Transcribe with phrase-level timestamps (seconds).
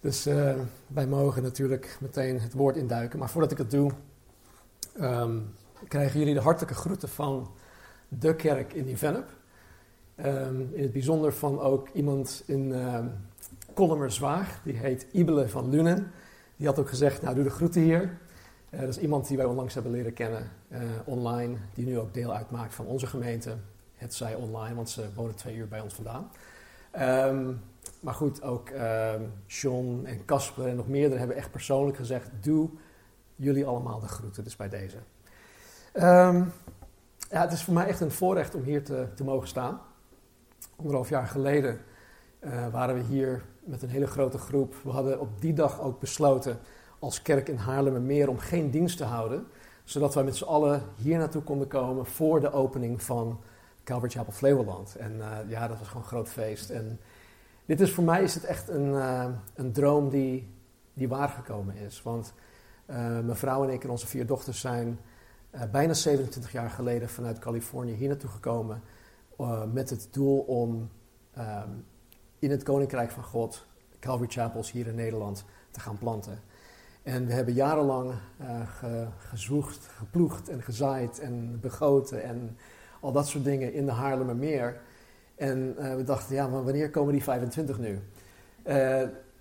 [0.00, 0.54] Dus uh,
[0.86, 3.18] wij mogen natuurlijk meteen het woord induiken.
[3.18, 3.92] Maar voordat ik dat doe,
[5.00, 5.54] um,
[5.88, 7.50] krijgen jullie de hartelijke groeten van
[8.08, 9.28] de kerk in Nieuw-Vennep.
[10.24, 13.12] Um, in het bijzonder van ook iemand in um,
[13.74, 16.10] Kollemerzwaag, die heet Ibele van Lunen.
[16.56, 18.18] Die had ook gezegd, nou doe de groeten hier.
[18.70, 22.14] Uh, dat is iemand die wij onlangs hebben leren kennen uh, online, die nu ook
[22.14, 23.56] deel uitmaakt van onze gemeente.
[23.94, 26.30] Het zij online, want ze wonen twee uur bij ons vandaan.
[27.28, 27.60] Um,
[28.00, 29.12] maar goed, ook uh,
[29.46, 32.70] John en Casper en nog meerdere hebben echt persoonlijk gezegd: Doe
[33.36, 34.96] jullie allemaal de groeten, dus bij deze.
[35.94, 36.52] Um,
[37.30, 39.80] ja, het is voor mij echt een voorrecht om hier te, te mogen staan.
[40.76, 41.80] Anderhalf jaar geleden
[42.40, 44.74] uh, waren we hier met een hele grote groep.
[44.82, 46.58] We hadden op die dag ook besloten
[46.98, 49.46] als kerk in Haarlemmermeer om geen dienst te houden.
[49.84, 53.40] Zodat wij met z'n allen hier naartoe konden komen voor de opening van
[53.84, 54.96] Calvary Chapel Flevoland.
[54.96, 56.70] En uh, ja, dat was gewoon een groot feest.
[56.70, 57.00] En
[57.68, 60.54] dit is voor mij is het echt een, uh, een droom die,
[60.94, 62.02] die waargekomen is.
[62.02, 62.34] Want
[62.90, 64.98] uh, mijn vrouw en ik en onze vier dochters zijn
[65.54, 68.82] uh, bijna 27 jaar geleden vanuit Californië hier naartoe gekomen.
[69.72, 70.90] met het doel om
[71.38, 71.84] um,
[72.38, 73.66] in het Koninkrijk van God
[74.00, 76.40] Calvary Chapels hier in Nederland te gaan planten.
[77.02, 78.12] En we hebben jarenlang
[78.78, 79.06] ge,
[79.96, 82.56] geploegd en gezaaid en begoten en
[83.00, 84.80] al dat soort dingen in de Haarlemmermeer.
[85.38, 87.88] En uh, we dachten, ja, maar wanneer komen die 25 nu?
[87.90, 87.98] Uh,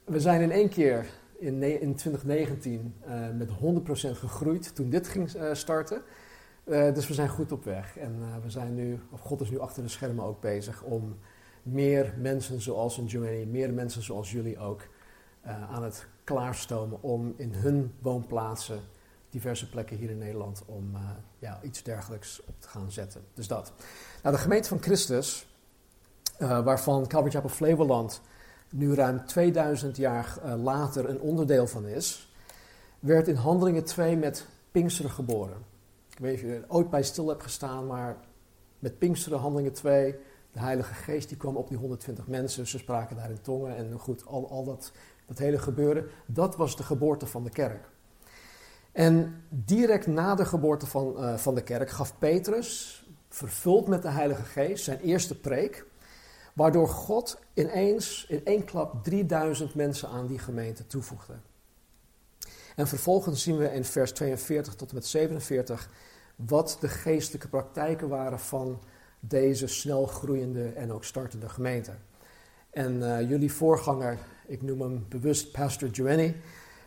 [0.03, 1.05] we zijn in één keer
[1.37, 6.01] in, in 2019 uh, met 100% gegroeid toen dit ging starten.
[6.65, 7.97] dus we zijn goed op weg.
[7.97, 11.17] En we zijn nu, of God is nu achter de schermen ook bezig om
[11.63, 14.81] meer mensen zoals een Joanny, meer mensen zoals jullie ook,
[15.69, 18.79] aan het klaarstomen om in hun woonplaatsen
[19.29, 20.97] diverse plekken hier in Nederland om
[21.39, 23.21] ja, iets dergelijks op te gaan zetten.
[23.33, 23.73] Dus dat.
[24.23, 25.47] Nou, de gemeente van Christus,
[26.39, 28.21] uh, waarvan Calvary Chapel Flevoland
[28.69, 32.33] nu ruim 2000 jaar uh, later een onderdeel van is,
[32.99, 35.57] werd in Handelingen 2 met Pinksteren geboren.
[36.09, 38.17] Ik weet niet of je er ooit bij stil hebt gestaan, maar
[38.79, 40.15] met Pinksteren, Handelingen 2,
[40.51, 43.99] de Heilige Geest die kwam op die 120 mensen, ze spraken daar in tongen en
[43.99, 44.91] goed, al, al dat,
[45.25, 47.89] dat hele gebeuren, dat was de geboorte van de kerk.
[48.91, 54.09] En direct na de geboorte van, uh, van de kerk gaf Petrus, vervuld met de
[54.09, 55.85] Heilige Geest, zijn eerste preek.
[56.57, 61.33] Waardoor God ineens in één klap 3000 mensen aan die gemeente toevoegde.
[62.75, 65.89] En vervolgens zien we in vers 42 tot en met 47
[66.35, 68.79] wat de geestelijke praktijken waren van
[69.19, 71.91] deze snel groeiende en ook startende gemeente.
[72.69, 76.35] En uh, jullie voorganger, ik noem hem bewust Pastor Joanny,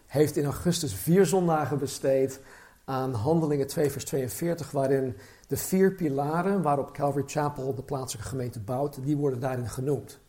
[0.06, 2.40] heeft in augustus vier zondagen besteed
[2.84, 5.16] aan Handelingen 2 vers 42, waarin
[5.50, 10.20] de vier pilaren waarop Calvary Chapel de plaatselijke gemeente bouwt, die worden daarin genoemd.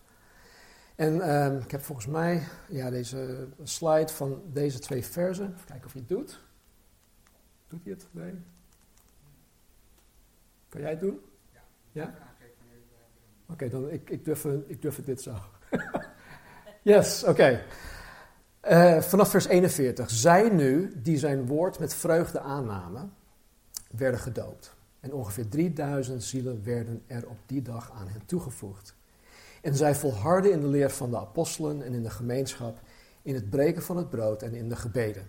[0.95, 5.45] En uh, ik heb volgens mij ja, deze slide van deze twee versen.
[5.53, 6.41] Even kijken of hij het doet.
[7.67, 8.07] Doet hij het?
[8.11, 8.33] Nee?
[10.69, 11.19] Kan jij het doen?
[11.51, 11.61] Ja?
[11.91, 12.03] ja?
[12.03, 15.35] Oké, okay, dan ik, ik, durf, ik durf het dit zo.
[16.81, 17.31] yes, oké.
[17.31, 17.63] Okay.
[18.97, 20.09] Uh, vanaf vers 41.
[20.09, 23.13] Zij nu, die zijn woord met vreugde aannamen,
[23.91, 24.79] werden gedoopt.
[25.01, 28.95] En ongeveer 3000 zielen werden er op die dag aan hen toegevoegd.
[29.61, 32.79] En zij volharden in de leer van de apostelen en in de gemeenschap,
[33.21, 35.27] in het breken van het brood en in de gebeden.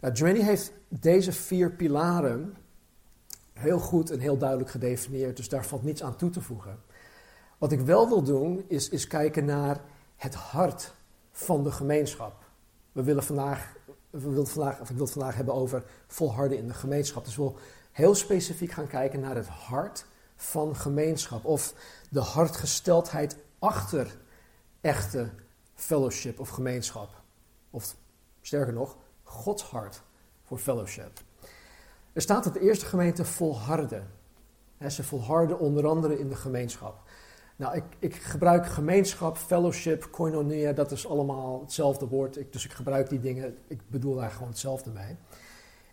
[0.00, 2.56] Nou, heeft deze vier pilaren
[3.52, 6.78] heel goed en heel duidelijk gedefinieerd, dus daar valt niets aan toe te voegen.
[7.58, 9.80] Wat ik wel wil doen, is, is kijken naar
[10.16, 10.94] het hart
[11.32, 12.44] van de gemeenschap.
[12.92, 13.76] We willen vandaag,
[14.10, 17.24] we vandaag, of ik wil het vandaag hebben over volharden in de gemeenschap.
[17.24, 17.58] Dus we willen
[17.98, 20.06] heel specifiek gaan kijken naar het hart
[20.36, 21.44] van gemeenschap.
[21.44, 21.74] Of
[22.10, 24.16] de hartgesteldheid achter
[24.80, 25.30] echte
[25.74, 27.22] fellowship of gemeenschap.
[27.70, 27.94] Of
[28.40, 30.02] sterker nog, Gods hart
[30.42, 31.20] voor fellowship.
[32.12, 34.02] Er staat dat de eerste gemeente volharde.
[34.88, 37.02] ze volharden onder andere in de gemeenschap.
[37.56, 42.36] Nou, ik, ik, gebruik gemeenschap, fellowship, koinonia, dat is allemaal hetzelfde woord.
[42.36, 45.16] Ik, dus ik gebruik die dingen, ik bedoel daar gewoon hetzelfde mee.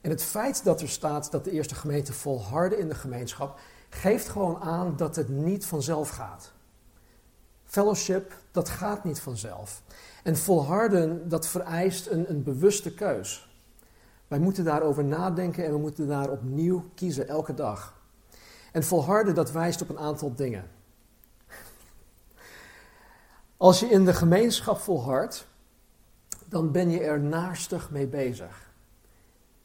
[0.05, 3.59] En het feit dat er staat dat de eerste gemeente volharden in de gemeenschap,
[3.89, 6.51] geeft gewoon aan dat het niet vanzelf gaat.
[7.63, 9.81] fellowship, dat gaat niet vanzelf.
[10.23, 13.49] En volharden, dat vereist een, een bewuste keus.
[14.27, 18.01] Wij moeten daarover nadenken en we moeten daar opnieuw kiezen, elke dag.
[18.71, 20.71] En volharden, dat wijst op een aantal dingen.
[23.57, 25.47] Als je in de gemeenschap volhardt,
[26.45, 28.64] dan ben je er naastig mee bezig.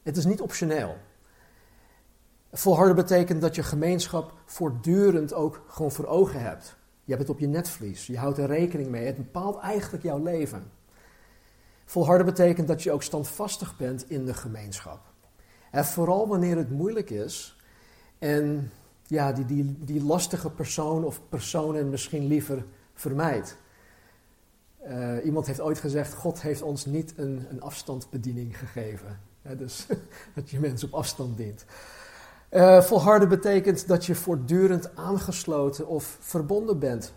[0.02, 0.97] Het is niet optioneel.
[2.52, 6.76] Volharden betekent dat je gemeenschap voortdurend ook gewoon voor ogen hebt.
[7.05, 9.06] Je hebt het op je netvlies, je houdt er rekening mee.
[9.06, 10.70] Het bepaalt eigenlijk jouw leven.
[11.85, 15.00] Volharden betekent dat je ook standvastig bent in de gemeenschap.
[15.70, 17.56] En vooral wanneer het moeilijk is
[18.19, 18.73] en
[19.06, 22.64] ja, die, die, die lastige persoon of personen misschien liever
[22.94, 23.56] vermijdt.
[24.87, 29.30] Uh, iemand heeft ooit gezegd: God heeft ons niet een, een afstandsbediening gegeven.
[29.43, 29.87] Dus
[30.35, 31.65] dat je mensen op afstand dient.
[32.51, 37.13] Uh, volharden betekent dat je voortdurend aangesloten of verbonden bent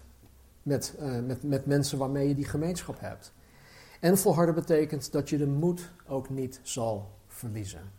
[0.64, 3.34] met, uh, met, met mensen waarmee je die gemeenschap hebt.
[4.00, 7.92] En volharden betekent dat je de moed ook niet zal verliezen.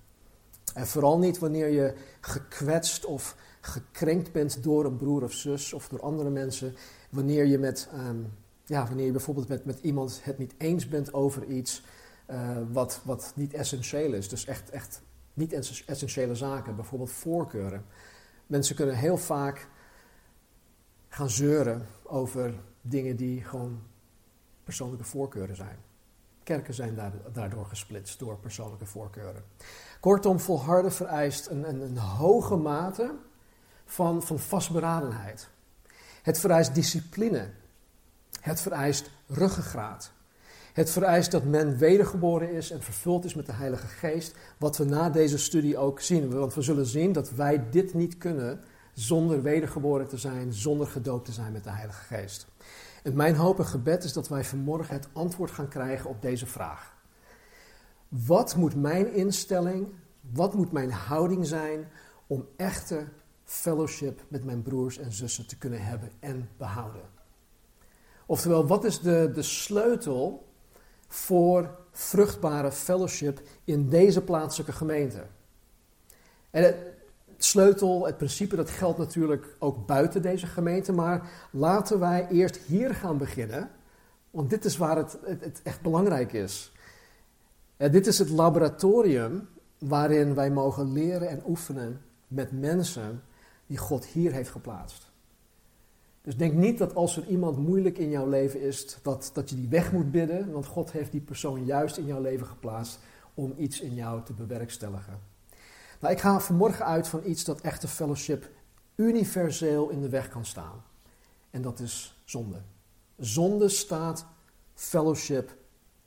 [0.74, 5.88] En vooral niet wanneer je gekwetst of gekrenkt bent door een broer of zus of
[5.88, 6.74] door andere mensen.
[7.10, 8.32] Wanneer je, met, um,
[8.64, 11.82] ja, wanneer je bijvoorbeeld met, met iemand het niet eens bent over iets
[12.30, 14.28] uh, wat, wat niet essentieel is.
[14.28, 15.02] Dus echt, echt
[15.34, 15.52] niet
[15.86, 17.84] essentiële zaken, bijvoorbeeld voorkeuren.
[18.46, 19.68] Mensen kunnen heel vaak
[21.08, 23.82] gaan zeuren over dingen die gewoon
[24.64, 25.78] persoonlijke voorkeuren zijn.
[26.42, 26.98] Kerken zijn
[27.32, 29.44] daardoor gesplitst door persoonlijke voorkeuren.
[30.00, 33.14] Kortom, volharden vereist een, een, een hoge mate
[33.84, 35.48] van, van vastberadenheid.
[36.22, 37.50] Het vereist discipline.
[38.40, 40.12] Het vereist ruggengraat.
[40.74, 44.84] Het vereist dat men wedergeboren is en vervuld is met de Heilige Geest, wat we
[44.84, 46.30] na deze studie ook zien.
[46.30, 48.60] Want we zullen zien dat wij dit niet kunnen
[48.92, 52.46] zonder wedergeboren te zijn, zonder gedoopt te zijn met de Heilige Geest.
[53.02, 56.46] En mijn hoop en gebed is dat wij vanmorgen het antwoord gaan krijgen op deze
[56.46, 56.94] vraag.
[58.08, 59.88] Wat moet mijn instelling,
[60.32, 61.88] wat moet mijn houding zijn
[62.26, 63.04] om echte
[63.44, 67.02] fellowship met mijn broers en zussen te kunnen hebben en behouden?
[68.26, 70.52] Oftewel, wat is de, de sleutel
[71.14, 75.22] voor vruchtbare fellowship in deze plaatselijke gemeente.
[76.50, 76.76] En het
[77.38, 82.94] sleutel, het principe, dat geldt natuurlijk ook buiten deze gemeente, maar laten wij eerst hier
[82.94, 83.70] gaan beginnen,
[84.30, 86.72] want dit is waar het, het, echt belangrijk is.
[87.76, 93.22] Dit is het laboratorium waarin wij mogen leren en oefenen met mensen
[93.66, 95.12] die God hier heeft geplaatst.
[96.24, 99.56] Dus denk niet dat als er iemand moeilijk in jouw leven is, dat, dat je
[99.56, 102.98] die weg moet bidden, want God heeft die persoon juist in jouw leven geplaatst
[103.34, 105.20] om iets in jou te bewerkstelligen.
[106.00, 108.50] Nou, ik ga vanmorgen uit van iets dat echte fellowship
[108.94, 110.84] universeel in de weg kan staan.
[111.50, 112.60] En dat is zonde.
[113.16, 114.26] Zonde staat
[114.74, 115.56] fellowship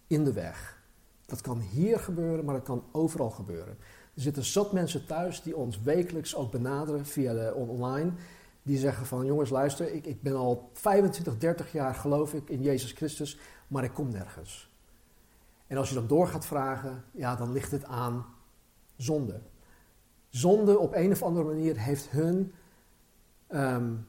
[0.07, 0.81] in de weg.
[1.25, 3.77] Dat kan hier gebeuren, maar dat kan overal gebeuren.
[4.13, 8.11] Er zitten zat mensen thuis die ons wekelijks ook benaderen via de online
[8.67, 12.61] die zeggen van jongens luister, ik, ik ben al 25, 30 jaar geloof ik in
[12.61, 14.71] Jezus Christus, maar ik kom nergens.
[15.67, 18.25] En als je dan door gaat vragen, ja, dan ligt het aan
[18.95, 19.41] zonde.
[20.29, 22.53] Zonde op een of andere manier heeft hun
[23.49, 24.07] um,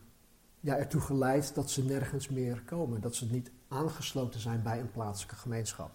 [0.60, 3.00] ja, ertoe geleid dat ze nergens meer komen.
[3.00, 5.90] Dat ze niet aangesloten zijn bij een plaatselijke gemeenschap.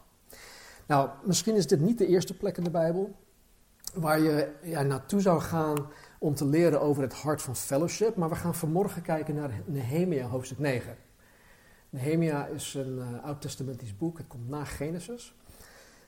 [0.87, 3.15] Nou, misschien is dit niet de eerste plek in de Bijbel
[3.93, 5.87] waar je ja, naartoe zou gaan
[6.23, 8.15] om te leren over het hart van fellowship.
[8.15, 10.97] Maar we gaan vanmorgen kijken naar Nehemia hoofdstuk 9.
[11.89, 15.35] Nehemia is een uh, oud-testamentisch boek, het komt na Genesis.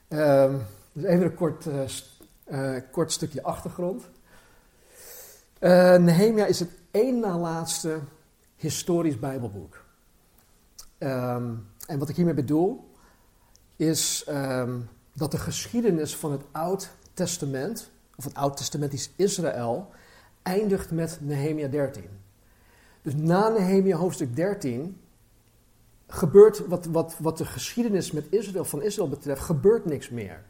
[0.09, 0.53] Uh,
[0.91, 1.81] dus even een kort, uh,
[2.47, 4.03] uh, kort stukje achtergrond.
[5.99, 7.99] Nehemia is het één na laatste
[8.55, 9.83] historisch Bijbelboek.
[10.99, 12.89] Um, en wat ik hiermee bedoel,
[13.75, 19.93] is um, dat de geschiedenis van het Oud Testament, of het Oud-testamentisch Israël,
[20.45, 22.03] eindigt met Nehemia 13.
[23.01, 25.01] Dus na Nehemia hoofdstuk 13
[26.07, 30.43] gebeurt wat, wat, wat de geschiedenis met Israël, van Israël betreft, gebeurt niks meer.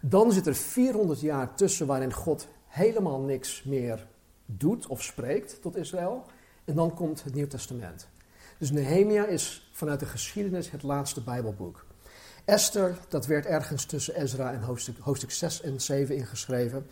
[0.00, 4.06] Dan zit er 400 jaar tussen waarin God helemaal niks meer
[4.46, 6.24] doet of spreekt tot Israël.
[6.64, 8.08] En dan komt het Nieuw Testament.
[8.58, 11.84] Dus Nehemia is vanuit de geschiedenis het laatste Bijbelboek.
[12.44, 16.86] Esther, dat werd ergens tussen Ezra en hoofdstuk, hoofdstuk 6 en 7 ingeschreven.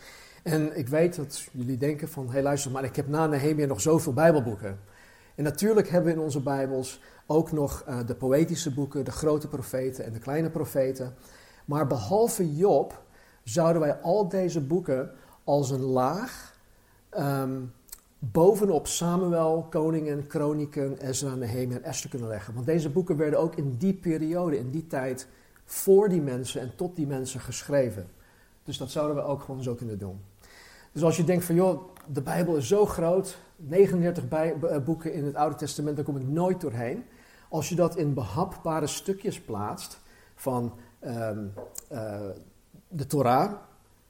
[0.45, 3.67] En ik weet dat jullie denken van, hé hey, luister, maar ik heb na Nehemia
[3.67, 4.79] nog zoveel bijbelboeken.
[5.35, 9.49] En natuurlijk hebben we in onze bijbels ook nog uh, de poëtische boeken, de grote
[9.49, 11.15] profeten en de kleine profeten.
[11.65, 13.03] Maar behalve Job
[13.43, 15.11] zouden wij al deze boeken
[15.45, 16.57] als een laag
[17.19, 17.73] um,
[18.19, 22.55] bovenop Samuel, Koningen, Kroniken, Ezra, Nehemia en Esther kunnen leggen.
[22.55, 25.29] Want deze boeken werden ook in die periode, in die tijd,
[25.65, 28.09] voor die mensen en tot die mensen geschreven.
[28.65, 30.21] Dus dat zouden we ook gewoon zo kunnen doen.
[30.95, 35.13] Dus als je denkt van, joh, de Bijbel is zo groot, 39 bij, eh, boeken
[35.13, 37.05] in het Oude Testament, daar kom ik nooit doorheen.
[37.49, 40.01] Als je dat in behapbare stukjes plaatst
[40.35, 40.75] van
[41.07, 41.53] um,
[41.93, 42.21] uh,
[42.89, 43.53] de Torah,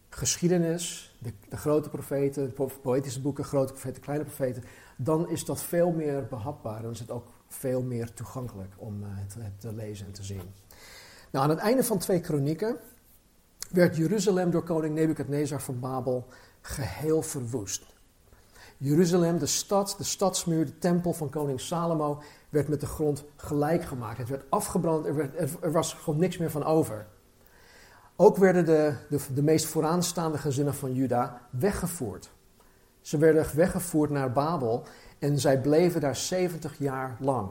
[0.08, 4.64] geschiedenis, de, grote profeten, de poëtische boeken, grote profeten, kleine profeten,
[4.96, 6.82] dan is dat veel meer behapbaar.
[6.82, 10.42] Dan is het ook veel meer toegankelijk om het, het, te lezen en te zien.
[11.30, 12.76] Nou, aan het einde van twee kronieken
[13.70, 16.26] werd Jeruzalem door koning Nebukadnezar van Babel
[16.66, 17.83] geheel verwoest.
[18.76, 23.85] Jeruzalem, de stad, de stadsmuur, de tempel van koning Salomo, werd met de grond gelijk
[23.85, 24.18] gemaakt.
[24.18, 25.30] Het werd afgebrand, er,
[25.61, 27.06] er was gewoon niks meer van over.
[28.16, 32.30] Ook werden de, de, de meest vooraanstaande gezinnen van Juda weggevoerd.
[33.00, 34.87] Ze werden weggevoerd naar Babel
[35.18, 37.50] en zij bleven daar 70 jaar lang.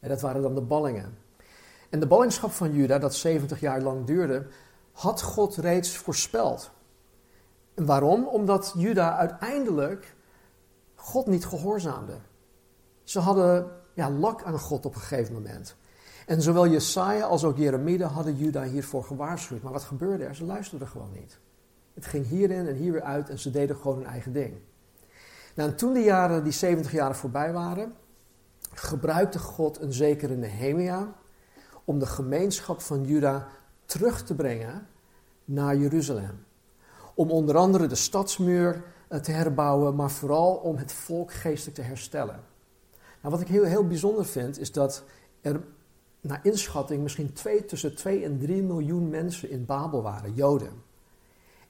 [0.00, 1.18] En dat waren dan de ballingen.
[1.88, 4.46] En de ballingschap van Juda, dat 70 jaar lang duurde,
[4.92, 6.70] had God reeds voorspeld.
[7.86, 8.26] Waarom?
[8.26, 10.14] Omdat Juda uiteindelijk
[10.94, 12.18] God niet gehoorzaamde.
[13.02, 15.76] Ze hadden ja, lak aan God op een gegeven moment.
[16.26, 19.62] En zowel Jesaja als ook Jeremia hadden Juda hiervoor gewaarschuwd.
[19.62, 20.34] Maar wat gebeurde er?
[20.34, 21.38] Ze luisterden gewoon niet.
[21.94, 24.54] Het ging hierin en hier weer uit en ze deden gewoon hun eigen ding.
[25.54, 27.94] Nou, en toen de jaren, die 70 jaren voorbij waren,
[28.74, 31.12] gebruikte God een zekere Nehemia
[31.84, 33.48] om de gemeenschap van Juda
[33.84, 34.86] terug te brengen
[35.44, 36.44] naar Jeruzalem.
[37.20, 41.82] Om onder andere de stadsmuur eh, te herbouwen, maar vooral om het volk geestelijk te
[41.82, 42.40] herstellen.
[43.20, 45.04] Nou, wat ik heel, heel bijzonder vind, is dat
[45.40, 45.64] er
[46.20, 50.72] naar inschatting misschien twee, tussen 2 en 3 miljoen mensen in Babel waren, Joden.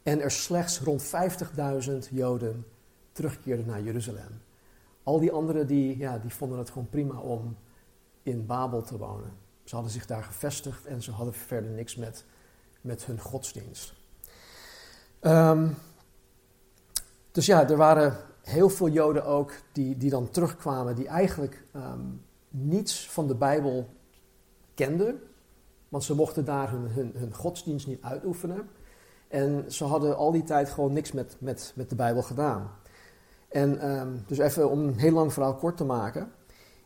[0.03, 2.67] En er slechts rond 50.000 Joden
[3.13, 4.43] terugkeerden naar Jeruzalem.
[5.03, 7.57] Al die anderen die, ja, die vonden het gewoon prima om
[8.23, 9.33] in Babel te wonen.
[9.65, 12.25] Ze hadden zich daar gevestigd en ze hadden verder niks met,
[12.81, 13.99] met hun godsdienst.
[15.21, 15.77] Um,
[17.31, 22.23] dus ja, er waren heel veel Joden ook die, die dan terugkwamen, die eigenlijk um,
[22.49, 23.89] niets van de Bijbel
[24.75, 25.21] kenden.
[25.89, 28.69] Want ze mochten daar hun, hun, hun, godsdienst niet uitoefenen.
[29.29, 32.71] En ze hadden al die tijd gewoon niks met, met, met de Bijbel gedaan.
[33.49, 36.33] En um, dus even om een heel lang verhaal kort te maken.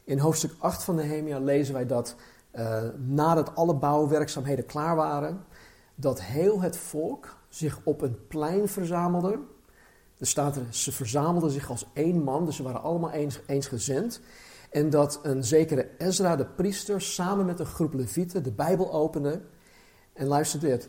[0.04, 2.14] In hoofdstuk 8 van Nehemia lezen wij dat
[2.52, 5.44] uh, nadat alle bouwwerkzaamheden klaar waren,
[5.94, 9.38] dat heel het volk zich op een plein verzamelde
[10.18, 14.20] er staat er, ze verzamelden zich als één man, dus ze waren allemaal eens, eensgezind.
[14.70, 19.42] En dat een zekere Ezra, de priester, samen met een groep levieten de Bijbel opende.
[20.12, 20.88] En luister dit,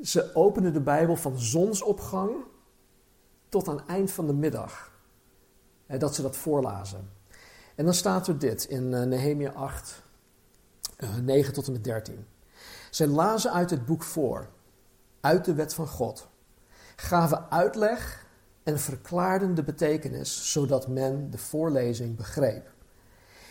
[0.00, 2.30] ze openden de Bijbel van zonsopgang
[3.48, 4.98] tot aan eind van de middag.
[5.86, 7.10] dat ze dat voorlazen.
[7.74, 10.02] En dan staat er dit in uh, Nehemia 8,
[10.98, 12.26] uh, 9 tot en met 13.
[12.90, 14.48] Zij lazen uit het boek voor,
[15.20, 16.28] uit de wet van God,
[16.96, 18.26] gaven uitleg
[18.62, 22.72] en verklaarden de betekenis, zodat men de voorlezing begreep.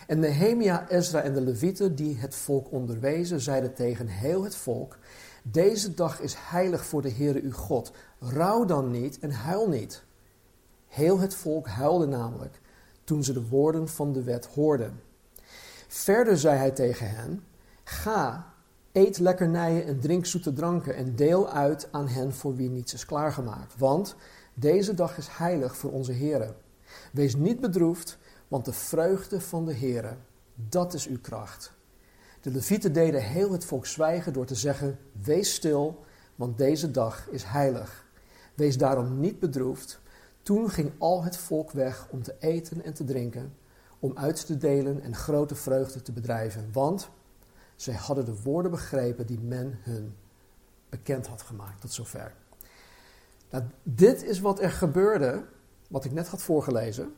[0.06, 4.98] En Nehemia, Ezra en de Levieten, die het volk onderwezen, zeiden tegen heel het volk:
[5.42, 7.92] Deze dag is heilig voor de Heere uw God.
[8.18, 10.02] Rouw dan niet en huil niet.
[10.88, 12.60] Heel het volk huilde namelijk
[13.04, 15.00] toen ze de woorden van de wet hoorden.
[15.88, 17.44] Verder zei hij tegen hen:
[17.84, 18.49] Ga,
[18.92, 23.06] eet lekkernijen en drink zoete dranken en deel uit aan hen voor wie niets is
[23.06, 23.78] klaargemaakt.
[23.78, 24.16] Want
[24.54, 26.54] deze dag is heilig voor onze Heer.
[27.12, 28.18] Wees niet bedroefd,
[28.48, 30.16] want de vreugde van de Heer,
[30.54, 31.72] dat is uw kracht.
[32.40, 36.04] De levieten deden heel het volk zwijgen door te zeggen: Wees stil,
[36.34, 38.04] want deze dag is heilig.
[38.54, 40.00] Wees daarom niet bedroefd.
[40.42, 43.54] Toen ging al het volk weg om te eten en te drinken,
[43.98, 47.10] om uit te delen en grote vreugde te bedrijven, want
[47.80, 50.16] zij hadden de woorden begrepen die men hun
[50.88, 52.34] bekend had gemaakt tot zover.
[53.50, 55.44] Nou, dit is wat er gebeurde,
[55.88, 57.14] wat ik net had voorgelezen.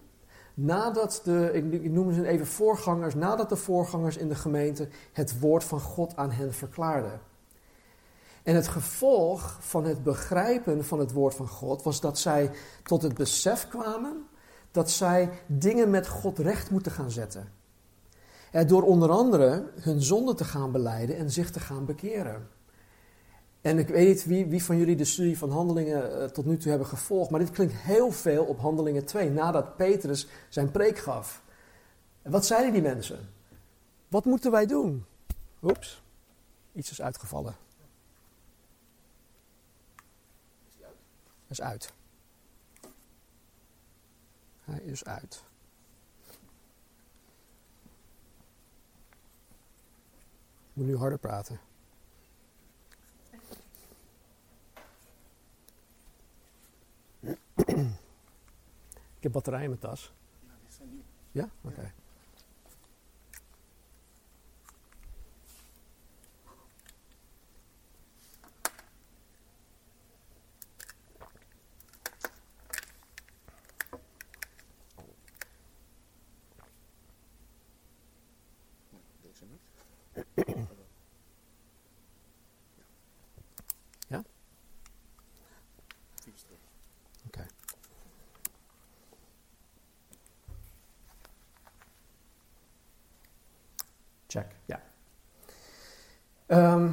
[0.55, 5.65] Nadat de, ik noem ze even voorgangers, nadat de voorgangers in de gemeente het woord
[5.65, 7.21] van God aan hen verklaarden.
[8.43, 12.51] En het gevolg van het begrijpen van het woord van God was dat zij
[12.83, 14.27] tot het besef kwamen
[14.71, 17.53] dat zij dingen met God recht moeten gaan zetten.
[18.53, 22.49] Door onder andere hun zonde te gaan beleiden en zich te gaan bekeren.
[23.61, 26.57] En ik weet niet wie, wie van jullie de studie van Handelingen uh, tot nu
[26.57, 30.99] toe hebben gevolgd, maar dit klinkt heel veel op Handelingen 2, nadat Petrus zijn preek
[30.99, 31.43] gaf.
[32.23, 33.29] Wat zeiden die mensen?
[34.09, 35.05] Wat moeten wij doen?
[35.63, 36.03] Oeps,
[36.73, 37.57] iets is uitgevallen.
[40.69, 40.95] Is uit?
[41.49, 41.93] Is uit.
[44.65, 45.43] Hij is uit.
[50.73, 51.61] Moet nu harder praten.
[59.17, 60.13] Ik heb batterij in mijn tas.
[61.33, 61.49] Ja?
[61.61, 61.93] Oké.
[84.09, 84.23] Ja?
[87.27, 87.47] Oké.
[94.27, 94.83] Check, ja.
[96.53, 96.91] Ehm,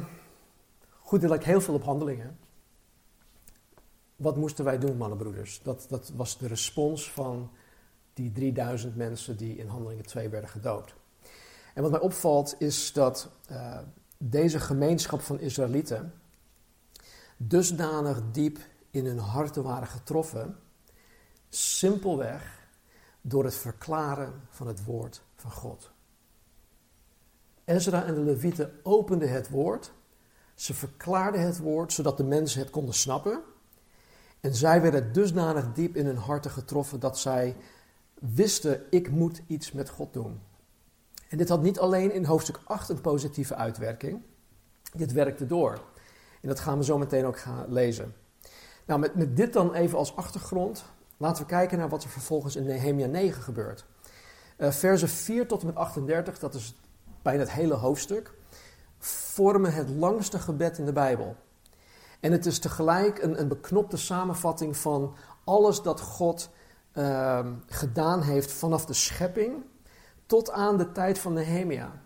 [1.00, 2.38] goed, er lijkt heel veel op handelingen.
[4.16, 5.62] Wat moesten wij doen, mannenbroeders?
[5.62, 7.50] Dat, dat was de respons van
[8.14, 10.94] die 3000 mensen die in Handelingen 2 werden gedoopt.
[11.74, 13.78] En wat mij opvalt is dat uh,
[14.18, 16.12] deze gemeenschap van Israëlieten
[17.36, 18.58] dusdanig diep
[18.90, 20.56] in hun harten waren getroffen,
[21.48, 22.68] simpelweg
[23.20, 25.90] door het verklaren van het woord van God.
[27.70, 29.92] Ezra en de Levieten openden het woord,
[30.54, 33.40] ze verklaarden het woord zodat de mensen het konden snappen.
[34.40, 37.56] En zij werden dusdanig diep in hun harten getroffen dat zij
[38.14, 40.40] wisten: ik moet iets met God doen.
[41.28, 44.22] En dit had niet alleen in hoofdstuk 8 een positieve uitwerking,
[44.94, 45.82] dit werkte door.
[46.40, 48.14] En dat gaan we zo meteen ook gaan lezen.
[48.86, 50.84] Nou, met, met dit dan even als achtergrond,
[51.16, 53.84] laten we kijken naar wat er vervolgens in Nehemia 9 gebeurt.
[54.58, 56.74] Uh, versen 4 tot en met 38, dat is
[57.22, 58.32] bijna het hele hoofdstuk,
[58.98, 61.36] vormen het langste gebed in de Bijbel.
[62.20, 66.50] En het is tegelijk een, een beknopte samenvatting van alles dat God
[66.94, 69.64] uh, gedaan heeft vanaf de schepping
[70.26, 72.02] tot aan de tijd van Nehemia.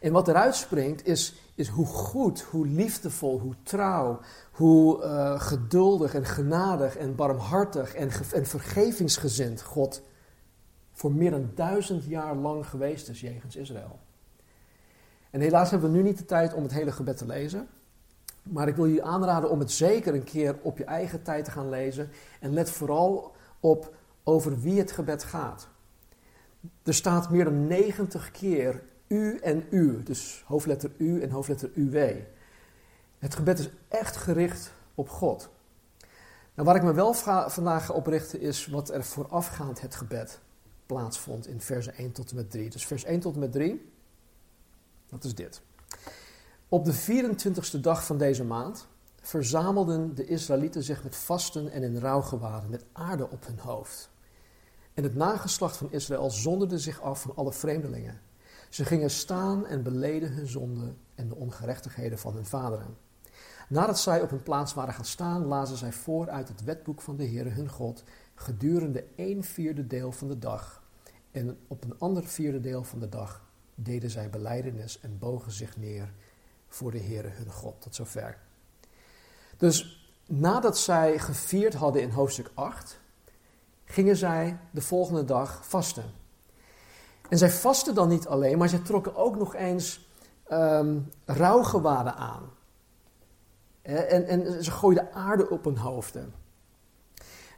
[0.00, 4.20] En wat eruit springt is, is hoe goed, hoe liefdevol, hoe trouw,
[4.52, 10.02] hoe uh, geduldig en genadig en barmhartig en, en vergevingsgezind God
[10.98, 13.98] voor meer dan duizend jaar lang geweest is jegens Israël.
[15.30, 17.68] En helaas hebben we nu niet de tijd om het hele gebed te lezen.
[18.42, 21.50] Maar ik wil je aanraden om het zeker een keer op je eigen tijd te
[21.50, 22.10] gaan lezen.
[22.40, 25.68] En let vooral op over wie het gebed gaat.
[26.82, 32.16] Er staat meer dan 90 keer u en u, dus hoofdletter U en hoofdletter UW.
[33.18, 35.48] Het gebed is echt gericht op God.
[36.54, 37.14] Nou, waar ik me wel
[37.48, 40.40] vandaag op is wat er voorafgaand het gebed
[40.88, 42.70] plaatsvond in versen 1 tot en met 3.
[42.70, 43.92] Dus vers 1 tot en met 3,
[45.06, 45.60] dat is dit.
[46.68, 48.86] Op de 24ste dag van deze maand
[49.20, 54.10] verzamelden de Israëlieten zich met vasten en in rouwgewaden, met aarde op hun hoofd.
[54.94, 58.20] En het nageslacht van Israël zonderde zich af van alle vreemdelingen.
[58.68, 62.96] Ze gingen staan en beleden hun zonden en de ongerechtigheden van hun vaderen.
[63.68, 67.16] Nadat zij op hun plaats waren gaan staan, lazen zij voor uit het wetboek van
[67.16, 68.02] de Heere hun God
[68.38, 70.82] gedurende een vierde deel van de dag.
[71.30, 75.76] En op een ander vierde deel van de dag deden zij beleidenis en bogen zich
[75.76, 76.12] neer
[76.68, 77.80] voor de Heere hun God.
[77.80, 78.38] Tot zover.
[79.56, 83.00] Dus nadat zij gevierd hadden in hoofdstuk 8,
[83.84, 86.04] gingen zij de volgende dag vasten.
[87.28, 90.08] En zij vasten dan niet alleen, maar zij trokken ook nog eens
[90.52, 92.50] um, rouwgewaden aan.
[93.82, 96.34] En, en ze gooiden aarde op hun hoofden.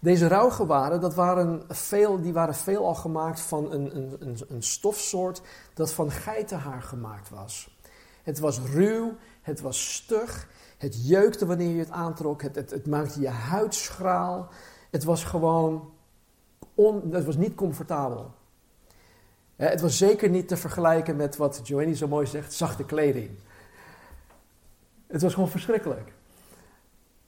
[0.03, 5.43] Deze rouwgewaden, dat waren veel, die waren veelal gemaakt van een, een, een, stofsoort
[5.75, 7.79] dat van geitenhaar gemaakt was.
[8.23, 12.87] Het was ruw, het was stug, het jeukte wanneer je het aantrok, het, het, het
[12.87, 14.49] maakte je huid schraal.
[14.91, 15.91] Het was gewoon,
[16.75, 18.35] on, het was niet comfortabel.
[19.57, 23.31] Het was zeker niet te vergelijken met wat Joanny zo mooi zegt, zachte kleding.
[25.07, 26.13] Het was gewoon verschrikkelijk.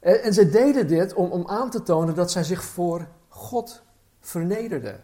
[0.03, 3.83] En, ze deden dit om, om aan te tonen dat zij zich voor God
[4.21, 5.01] vernederden.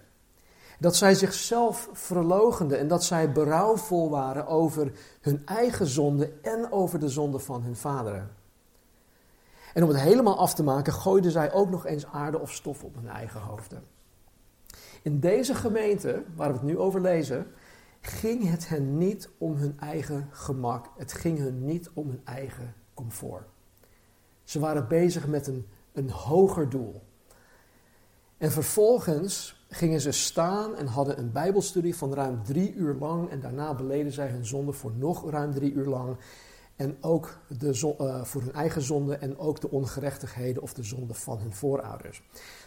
[0.78, 6.98] Dat zij zichzelf verlogenden en dat zij berouwvol waren over hun eigen zonde en over
[6.98, 8.30] de zonde van hun vaderen.
[9.74, 12.84] En om het helemaal af te maken, gooiden zij ook nog eens aarde of stof
[12.84, 13.82] op hun eigen hoofden.
[15.02, 17.46] In deze gemeente, waar we het nu over lezen,
[18.00, 20.86] ging het hen niet om hun eigen gemak.
[20.96, 23.46] Het ging hen niet om hun eigen comfort.
[24.48, 27.02] Ze waren bezig met een, een hoger doel.
[28.38, 33.30] En vervolgens gingen ze staan en hadden een Bijbelstudie van ruim drie uur lang.
[33.30, 36.16] En daarna beleden zij hun zonde voor nog ruim drie uur lang.
[36.76, 41.14] En ook de, uh, voor hun eigen zonde en ook de ongerechtigheden of de zonde
[41.14, 42.22] van hun voorouders.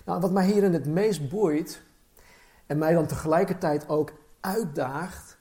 [0.06, 1.82] Nou, wat mij hierin het meest boeit,
[2.66, 5.38] en mij dan tegelijkertijd ook uitdaagt,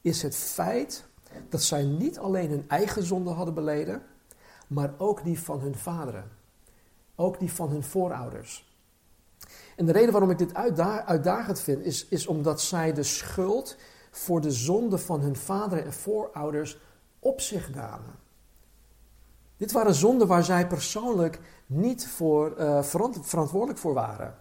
[0.00, 1.04] is het feit
[1.48, 4.02] dat zij niet alleen hun eigen zonde hadden beleden,
[4.72, 6.30] maar ook die van hun vaderen.
[7.14, 8.76] Ook die van hun voorouders.
[9.76, 10.54] En de reden waarom ik dit
[11.04, 13.76] uitdagend vind, is, is omdat zij de schuld
[14.10, 16.78] voor de zonde van hun vaderen en voorouders
[17.18, 18.20] op zich namen.
[19.56, 24.34] Dit waren zonden waar zij persoonlijk niet voor, uh, verantwoordelijk voor waren.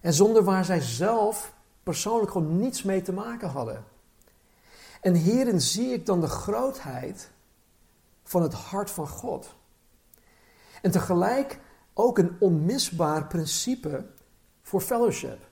[0.00, 3.84] En zonden waar zij zelf persoonlijk gewoon niets mee te maken hadden.
[5.00, 7.30] En hierin zie ik dan de grootheid
[8.32, 9.54] van het hart van God.
[10.82, 11.60] En tegelijk
[11.94, 14.06] ook een onmisbaar principe
[14.62, 15.48] voor fellowship.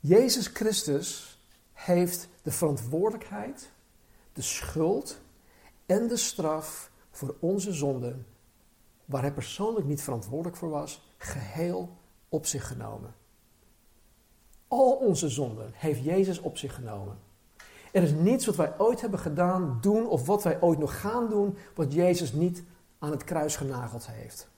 [0.00, 1.38] Jezus Christus
[1.72, 3.72] heeft de verantwoordelijkheid,
[4.32, 5.20] de schuld
[5.86, 8.26] en de straf voor onze zonden,
[9.04, 11.96] waar hij persoonlijk niet verantwoordelijk voor was, geheel
[12.28, 13.14] op zich genomen.
[14.68, 17.18] Al onze zonden heeft Jezus op zich genomen.
[17.92, 21.28] Er is niets wat wij ooit hebben gedaan, doen of wat wij ooit nog gaan
[21.28, 22.62] doen, wat Jezus niet
[22.98, 24.48] aan het kruis genageld heeft.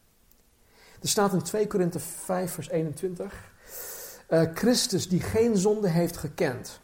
[1.01, 3.53] Er staat in 2 Korinthe 5, vers 21.
[4.29, 6.81] Uh, eh, Christus, die geen zonde heeft gekend,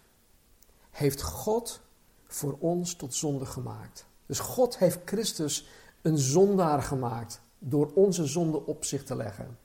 [0.90, 1.80] heeft God
[2.26, 4.06] voor ons tot zonde gemaakt.
[4.26, 5.68] Dus God heeft Christus
[6.02, 9.58] een zondaar gemaakt door onze zonde op zich te leggen.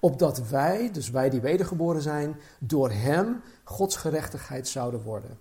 [0.00, 5.38] Opdat wij, dus wij die wedergeboren zijn, door Hem Gods gerechtigheid zouden worden.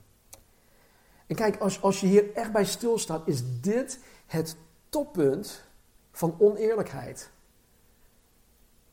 [1.27, 4.55] En kijk, als, als je hier echt bij stilstaat, is dit het
[4.89, 5.63] toppunt
[6.11, 7.29] van oneerlijkheid.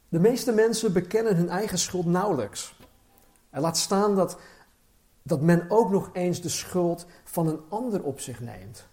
[0.08, 2.78] De meeste mensen bekennen hun eigen schuld nauwelijks.
[3.50, 4.38] En laat staan dat,
[5.22, 8.86] dat men ook nog eens de schuld van een ander op zich neemt.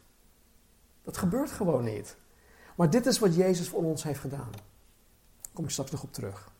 [1.03, 2.17] Dat gebeurt gewoon niet.
[2.75, 4.51] Maar dit is wat Jezus voor ons heeft gedaan.
[4.51, 6.51] Daar kom ik straks nog op terug.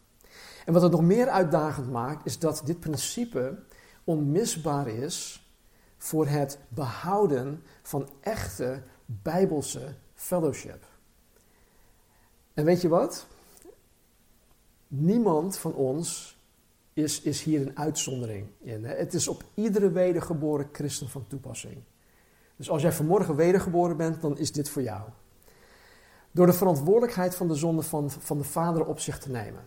[0.65, 3.63] En wat het nog meer uitdagend maakt, is dat dit principe
[4.03, 5.45] onmisbaar is
[6.01, 10.85] voor het behouden van echte bijbelse fellowship.
[12.53, 13.27] En weet je wat?
[14.87, 16.37] Niemand van ons
[16.93, 18.83] is, is hier een uitzondering in.
[18.83, 21.77] Het is op iedere wedergeboren christen van toepassing.
[22.55, 25.09] Dus als jij vanmorgen wedergeboren bent, dan is dit voor jou.
[26.31, 29.65] Door de verantwoordelijkheid van de zonde van, van de vader op zich te nemen,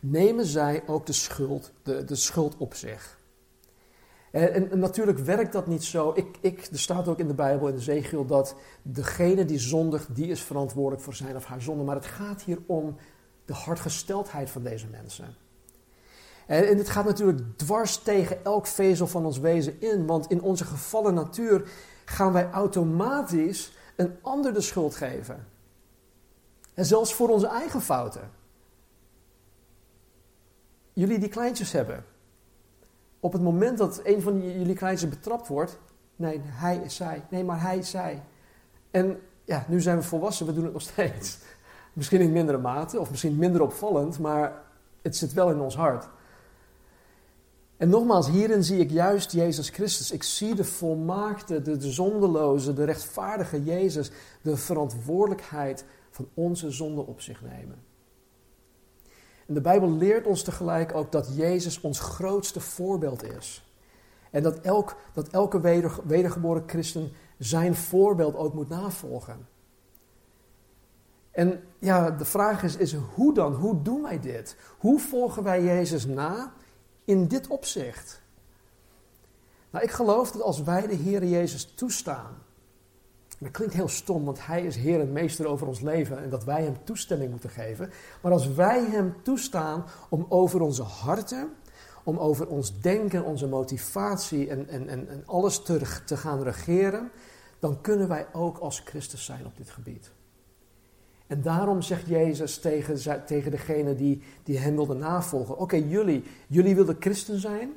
[0.00, 3.19] nemen zij ook de schuld, de, de schuld op zich.
[4.30, 6.12] En, natuurlijk werkt dat niet zo.
[6.14, 10.14] Ik, ik, er staat ook in de Bijbel, in de Zegel, dat degene die zondigt,
[10.14, 11.84] die is verantwoordelijk voor zijn of haar zonde.
[11.84, 12.96] Maar het gaat hier om
[13.44, 15.36] de hartgesteldheid van deze mensen.
[16.46, 20.42] En, en dit gaat natuurlijk dwars tegen elk vezel van ons wezen in, want in
[20.42, 21.70] onze gevallen natuur
[22.04, 25.46] gaan wij automatisch een ander de schuld geven.
[26.74, 28.30] En zelfs voor onze eigen fouten.
[30.92, 32.04] Jullie die kleintjes hebben.
[33.20, 35.78] Op het moment dat een van jullie kleintjes betrapt wordt,
[36.16, 37.22] nee, hij is zij.
[37.30, 38.22] Nee, maar hij is zij.
[38.90, 41.38] En ja, nu zijn we volwassen, we doen het nog steeds.
[41.92, 44.62] Misschien in mindere mate, of misschien minder opvallend, maar
[45.02, 46.08] het zit wel in ons hart.
[47.76, 50.10] En nogmaals, hierin zie ik juist Jezus Christus.
[50.10, 54.10] Ik zie de volmaakte, de, de zondeloze, de rechtvaardige Jezus
[54.42, 57.89] de verantwoordelijkheid van onze zonde op zich nemen.
[59.50, 63.74] En de Bijbel leert ons tegelijk ook dat Jezus ons grootste voorbeeld is.
[64.30, 65.60] En dat, elk, dat elke
[66.04, 69.48] wedergeboren christen zijn voorbeeld ook moet navolgen.
[71.30, 73.54] En ja, de vraag is, is hoe dan?
[73.54, 74.56] Hoe doen wij dit?
[74.78, 76.52] Hoe volgen wij Jezus na
[77.04, 78.22] in dit opzicht?
[79.70, 82.42] Nou, ik geloof dat als wij de Heer Jezus toestaan,
[83.40, 86.44] dat klinkt heel stom, want Hij is Heer en Meester over ons leven en dat
[86.44, 87.90] wij Hem toestemming moeten geven.
[88.22, 91.48] Maar als wij Hem toestaan om over onze harten,
[92.04, 97.10] om over ons denken, onze motivatie en, en, en, alles te, te gaan regeren,
[97.58, 100.10] dan kunnen wij ook als Christus zijn op dit gebied.
[101.26, 106.74] En daarom zegt Jezus tegen, tegen degene die, die hem wilden navolgen: Oké, jullie, jullie
[106.74, 107.72] wilden christen zijn.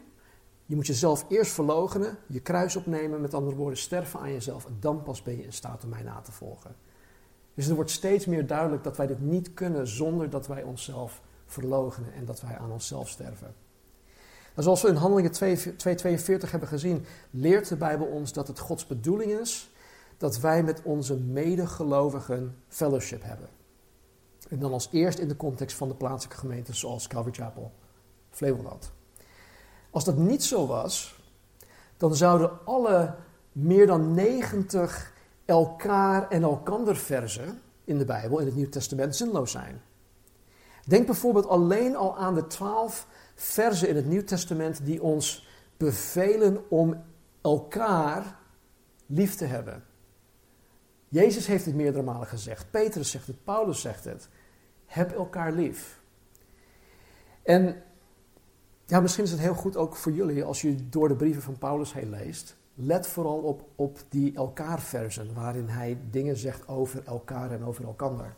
[0.66, 4.66] Je moet jezelf eerst verloochenen, je kruis opnemen, met andere woorden, sterven aan jezelf.
[4.66, 6.76] En dan pas ben je in staat om mij na te volgen.
[7.54, 11.22] Dus er wordt steeds meer duidelijk dat wij dit niet kunnen zonder dat wij onszelf
[11.46, 13.54] verloochenen en dat wij aan onszelf sterven.
[14.56, 18.88] Nou, zoals we in Handelingen 2:42 hebben gezien, leert de Bijbel ons dat het Gods
[18.88, 19.72] bedoeling is
[20.18, 23.50] dat wij met onze medegelovigen fellowship hebben.
[24.50, 27.72] En dan als eerst in de context van de plaatselijke gemeenten zoals Calvary Chapel,
[28.30, 28.92] Flevoland.
[29.94, 31.22] Als dat niet zo was,
[31.98, 33.16] dan zouden alle
[33.52, 35.14] meer dan 90
[35.46, 39.82] elkaar en elkander versen in de Bijbel, in het Nieuw Testament, zinloos zijn.
[40.86, 46.70] Denk bijvoorbeeld alleen al aan de twaalf verzen in het Nieuw Testament die ons bevelen
[46.70, 47.04] om
[47.42, 48.40] elkaar
[49.06, 49.84] lief te hebben.
[51.08, 52.72] Jezus heeft het meerdere malen gezegd.
[52.72, 54.30] Petrus zegt het, Paulus zegt het.
[54.86, 56.02] Heb elkaar lief.
[57.44, 57.84] En
[58.94, 61.58] ja, misschien is het heel goed ook voor jullie als je door de brieven van
[61.58, 62.56] Paulus heen leest.
[62.74, 67.86] Let vooral op, op die elkaar versen, waarin hij dingen zegt over elkaar en over
[67.86, 68.36] elkander.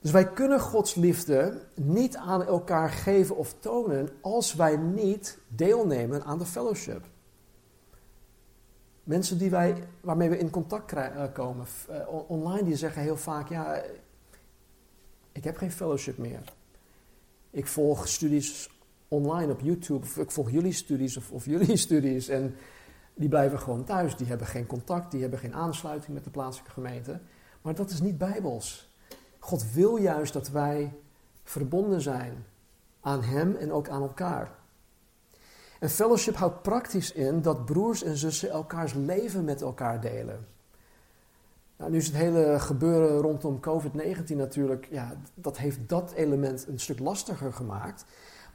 [0.00, 6.24] Dus wij kunnen Gods liefde niet aan elkaar geven of tonen als wij niet deelnemen
[6.24, 7.04] aan de fellowship.
[9.02, 13.48] Mensen die wij, waarmee we in contact eh, komen uh, online, die zeggen heel vaak,
[13.48, 13.82] ja,
[15.32, 16.42] ik heb geen fellowship meer.
[17.50, 18.76] Ik volg studies
[19.08, 22.28] online op YouTube, of ik volg jullie studies of, of jullie studies.
[22.28, 22.56] En
[23.14, 24.16] die blijven gewoon thuis.
[24.16, 27.20] Die hebben geen contact, die hebben geen aansluiting met de plaatselijke gemeente.
[27.62, 28.88] Maar dat is niet bijbels.
[29.38, 30.92] God wil juist dat wij
[31.42, 32.44] verbonden zijn
[33.00, 34.50] aan Hem en ook aan elkaar.
[35.80, 40.46] En fellowship houdt praktisch in dat broers en zussen elkaars leven met elkaar delen.
[41.76, 46.80] Nou, nu is het hele gebeuren rondom COVID-19 natuurlijk, ja, dat heeft dat element een
[46.80, 48.04] stuk lastiger gemaakt.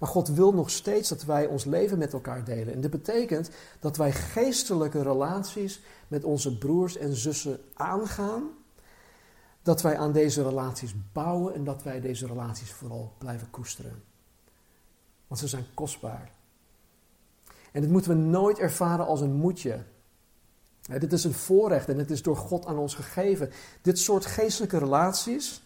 [0.04, 2.74] Maar God wil nog steeds dat wij ons leven met elkaar delen.
[2.74, 8.44] En dit betekent dat wij geestelijke relaties met onze broers en zussen aangaan.
[9.62, 14.04] Dat wij aan deze relaties bouwen en dat wij deze relaties vooral blijven koesteren.
[15.28, 16.32] Want ze zijn kostbaar.
[17.72, 19.84] En dit moeten we nooit ervaren als een moedje.
[21.00, 23.52] dit is een voorrecht en het is door God aan ons gegeven.
[23.82, 25.64] Dit soort geestelijke relaties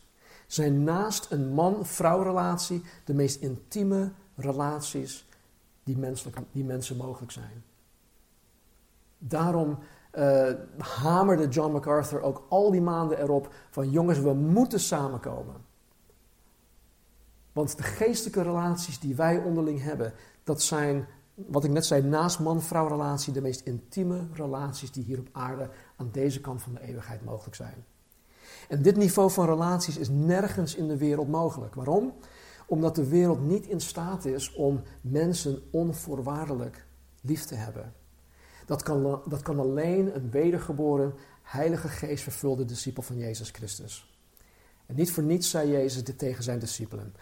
[0.47, 5.27] zijn naast een man-vrouw relatie de meest intieme relaties
[5.83, 7.63] die, menselijk, die mensen mogelijk zijn.
[9.17, 9.77] Daarom
[10.13, 15.55] uh, hamerde John MacArthur ook al die maanden erop van jongens, we moeten samenkomen.
[17.51, 22.39] Want de geestelijke relaties die wij onderling hebben, dat zijn, wat ik net zei, naast
[22.39, 26.81] man-vrouw relatie, de meest intieme relaties die hier op aarde aan deze kant van de
[26.81, 27.85] eeuwigheid mogelijk zijn.
[28.69, 31.75] En dit niveau van relaties is nergens in de wereld mogelijk.
[31.75, 32.13] Waarom?
[32.69, 36.85] Omdat de wereld niet in staat is om mensen onvoorwaardelijk
[37.21, 37.93] lief te hebben.
[38.65, 44.15] Dat kan, dat kan alleen een wedergeboren, heilige geest vervulde discipel van Jezus Christus.
[44.85, 47.13] En niet voor niets zei Jezus dit tegen zijn discipelen.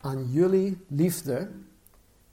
[0.00, 1.50] Aan jullie liefde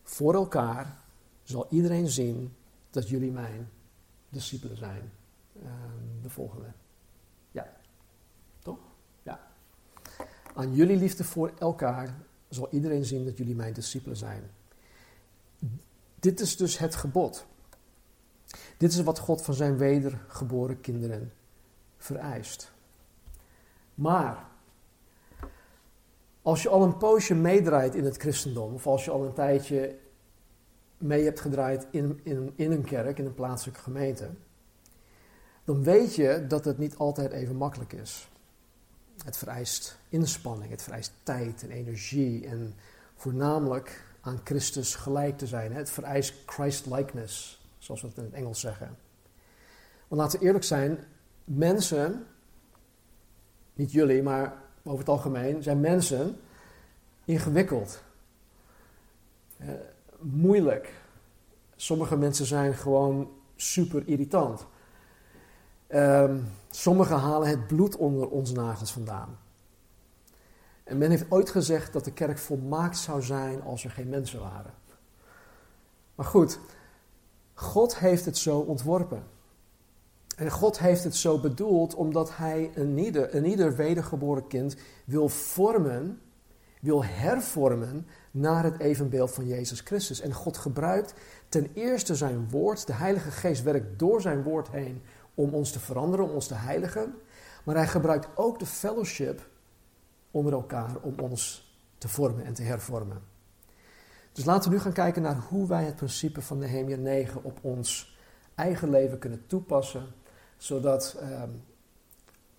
[0.03, 0.97] voor elkaar
[1.43, 2.55] zal iedereen zien
[2.89, 3.69] dat jullie mijn
[4.29, 5.11] discipelen zijn.
[5.63, 6.71] Ehm, de volgende.
[7.51, 7.73] Ja,
[8.59, 8.79] toch?
[9.23, 9.39] Ja.
[10.53, 12.15] Aan jullie liefde voor elkaar
[12.49, 14.51] zal iedereen zien dat jullie mijn discipelen zijn.
[16.19, 17.45] Dit is dus het gebod.
[18.77, 21.33] Dit is wat God van zijn wedergeboren kinderen
[21.97, 22.71] vereist.
[23.95, 24.47] Maar
[26.41, 29.97] als je al een poosje meedraait in het christendom, of als je al een tijdje
[30.97, 34.29] mee hebt gedraaid in, in, in een kerk, in een plaatselijke gemeente,
[35.63, 38.29] dan weet je dat het niet altijd even makkelijk is.
[39.23, 42.75] Het vereist inspanning, het vereist tijd en energie en
[43.15, 45.73] voornamelijk aan Christus gelijk te zijn.
[45.73, 48.97] Het vereist Christ-likeness, zoals we het in het Engels zeggen.
[50.07, 50.99] Want laten we eerlijk zijn,
[51.43, 52.27] mensen,
[53.73, 56.39] niet jullie, maar over het algemeen, zijn mensen
[57.25, 58.03] ingewikkeld.
[59.57, 59.69] Eh,
[60.19, 60.93] moeilijk.
[61.75, 64.65] Sommige mensen zijn gewoon super irritant.
[65.89, 69.37] Um, sommigen halen het bloed onder onze nagels vandaan.
[70.83, 74.39] En men heeft ooit gezegd dat de kerk volmaakt zou zijn als er geen mensen
[74.39, 74.73] waren.
[76.15, 76.59] Maar goed,
[77.53, 79.23] God heeft het zo ontworpen.
[80.35, 85.29] En God heeft het zo bedoeld omdat Hij een ieder, een ieder wedergeboren kind wil
[85.29, 86.21] vormen,
[86.81, 90.21] wil hervormen naar het evenbeeld van Jezus Christus.
[90.21, 91.13] En God gebruikt
[91.49, 95.01] ten eerste zijn woord, de Heilige Geest werkt door zijn woord heen
[95.35, 97.13] om ons te veranderen, om ons te heiligen.
[97.63, 99.47] Maar hij gebruikt ook de fellowship
[100.31, 103.21] onder elkaar om ons te vormen en te hervormen.
[104.31, 107.59] Dus laten we nu gaan kijken naar hoe wij het principe van Nehemia 9 op
[107.61, 108.17] ons
[108.55, 110.05] eigen leven kunnen toepassen,
[110.57, 111.49] zodat ehm,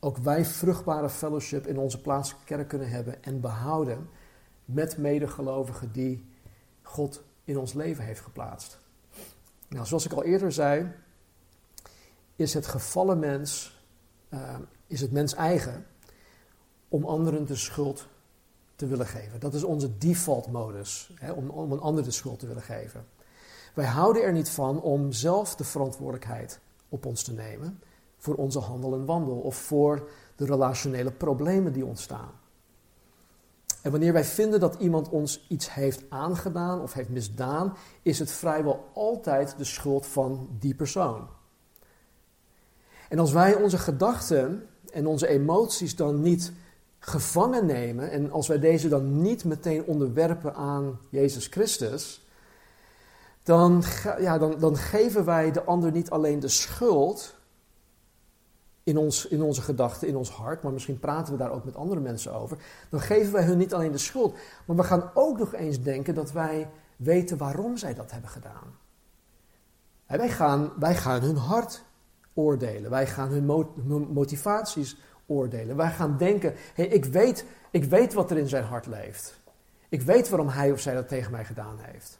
[0.00, 4.08] ook wij vruchtbare fellowship in onze plaatselijke kerk kunnen hebben en behouden
[4.64, 6.26] met medegelovigen die
[6.82, 8.78] God in ons leven heeft geplaatst.
[9.68, 10.92] Nou, zoals ik al eerder zei,
[12.37, 13.81] is het gevallen mens,
[14.31, 14.55] uh,
[14.87, 15.87] is het mens eigen
[16.88, 18.07] om anderen de schuld
[18.77, 19.40] te willen geven.
[19.40, 23.07] Dat is onze default modus, hè, om, om een ander de schuld te willen geven.
[23.75, 27.81] Wij houden er niet van om zelf de verantwoordelijkheid op ons te nemen
[28.18, 32.31] voor onze handel en wandel of voor de relationele problemen die ontstaan.
[33.83, 38.31] En wanneer wij vinden dat iemand ons iets heeft aangedaan of heeft misdaan, is het
[38.31, 41.29] vrijwel altijd de schuld van die persoon.
[43.09, 46.53] En als wij onze gedachten en onze emoties dan niet
[46.99, 52.27] gevangen nemen en als wij deze dan niet meteen onderwerpen aan Jezus Christus,
[53.42, 53.83] dan,
[54.19, 57.35] ja, dan, dan geven wij de ander niet alleen de schuld
[58.83, 61.77] in, ons, in onze gedachten, in ons hart, maar misschien praten we daar ook met
[61.77, 62.59] andere mensen over.
[62.90, 66.14] Dan geven wij hun niet alleen de schuld, maar we gaan ook nog eens denken
[66.14, 68.77] dat wij weten waarom zij dat hebben gedaan.
[70.07, 71.85] wij, gaan, wij gaan hun hart
[72.37, 73.44] oordelen, wij gaan hun
[74.12, 74.96] motivaties
[75.27, 75.77] oordelen.
[75.77, 79.40] Wij gaan denken, hey, ik, weet, ik weet wat er in zijn hart leeft.
[79.88, 82.18] Ik weet waarom hij of zij dat tegen mij gedaan heeft.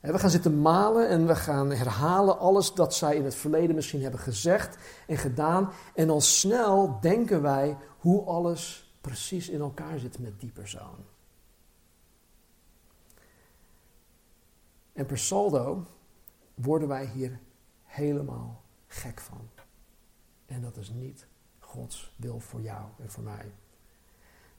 [0.00, 4.02] We gaan zitten malen en we gaan herhalen alles dat zij in het verleden misschien
[4.02, 5.70] hebben gezegd en gedaan.
[5.94, 11.04] En al snel denken wij hoe alles precies in elkaar zit met die persoon.
[14.92, 15.84] En per saldo
[16.54, 17.38] worden wij hier
[17.88, 19.48] helemaal gek van.
[20.46, 21.26] En dat is niet
[21.58, 23.52] Gods wil voor jou en voor mij.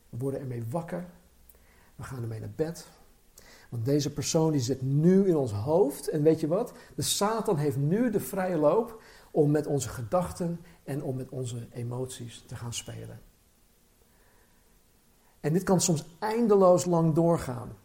[0.09, 1.05] We worden ermee wakker.
[1.95, 2.87] We gaan ermee naar bed.
[3.69, 6.07] Want deze persoon die zit nu in ons hoofd.
[6.09, 6.73] En weet je wat?
[6.95, 11.67] De Satan heeft nu de vrije loop om met onze gedachten en om met onze
[11.71, 13.21] emoties te gaan spelen.
[15.39, 17.77] En dit kan soms eindeloos lang doorgaan.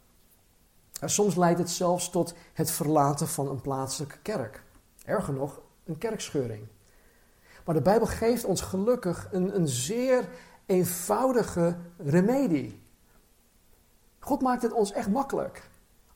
[1.01, 4.64] En soms leidt het zelfs tot het verlaten van een plaatselijke kerk.
[5.05, 6.67] Erger nog, een kerkscheuring.
[7.65, 10.29] Maar de Bijbel geeft ons gelukkig een, een zeer
[10.67, 12.83] eenvoudige remedie.
[14.19, 15.69] God maakt het ons echt makkelijk.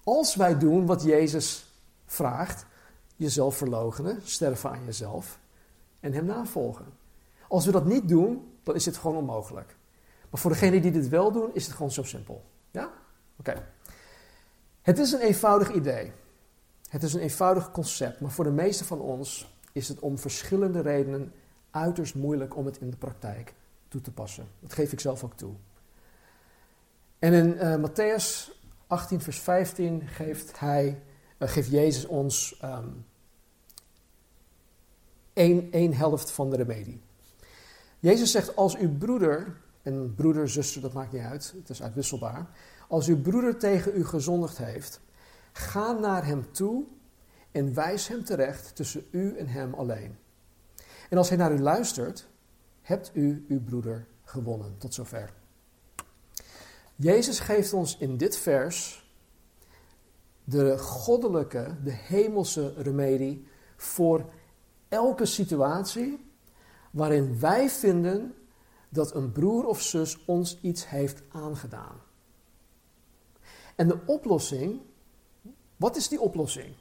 [0.04, 1.72] Als wij doen wat Jezus
[2.06, 2.66] vraagt,
[3.16, 5.38] jezelf verloochenen, sterven aan jezelf
[6.00, 6.86] en Hem navolgen.
[7.48, 9.76] Als we dat niet doen, dan is dit gewoon onmogelijk.
[10.30, 12.44] Maar voor degenen die dit wel doen, is het gewoon zo simpel.
[12.70, 12.90] Ja?
[13.38, 13.66] Oké.
[14.82, 16.12] Het is een eenvoudig idee.
[16.88, 20.80] Het is een eenvoudig concept, maar voor de meeste van ons is het om verschillende
[20.80, 21.32] redenen
[21.70, 23.54] uiterst moeilijk om het in de praktijk
[23.88, 24.48] toe te passen.
[24.60, 25.54] Dat geef ik zelf ook toe.
[27.18, 28.50] En in uh, Matthäus
[28.86, 31.02] 18, vers 15 geeft, hij,
[31.38, 33.06] uh, geeft Jezus ons um,
[35.32, 37.00] één, één helft van de remedie.
[37.98, 42.46] Jezus zegt, als uw broeder, en broeder, zuster, dat maakt niet uit, het is uitwisselbaar.
[42.88, 45.00] Als uw broeder tegen u gezondigd heeft,
[45.58, 46.84] ga naar hem toe
[47.50, 50.18] en wijs hem terecht tussen u en hem alleen.
[51.10, 52.28] En als hij naar u luistert,
[52.82, 54.78] hebt u uw broeder gewonnen.
[54.78, 55.32] Tot zover.
[56.96, 59.06] Jezus geeft ons in dit vers
[60.44, 64.32] de goddelijke, de hemelse remedie voor
[64.88, 66.30] elke situatie
[66.90, 68.34] waarin wij vinden
[68.88, 72.00] dat een broer of zus ons iets heeft aangedaan.
[73.76, 74.80] En de oplossing,
[75.78, 76.74] wat is die oplossing?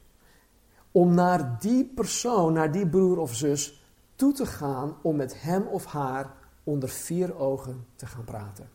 [0.92, 3.82] Om naar die persoon, naar die broer of zus
[4.16, 6.34] toe te gaan om met hem of haar
[6.64, 8.70] onder vier ogen te gaan praten.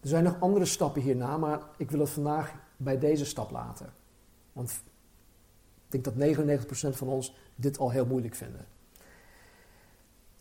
[0.00, 3.92] Er zijn nog andere stappen hierna, maar ik wil het vandaag bij deze stap laten.
[4.52, 4.82] Want
[5.88, 6.14] ik denk dat
[6.92, 8.66] 99% van ons dit al heel moeilijk vinden.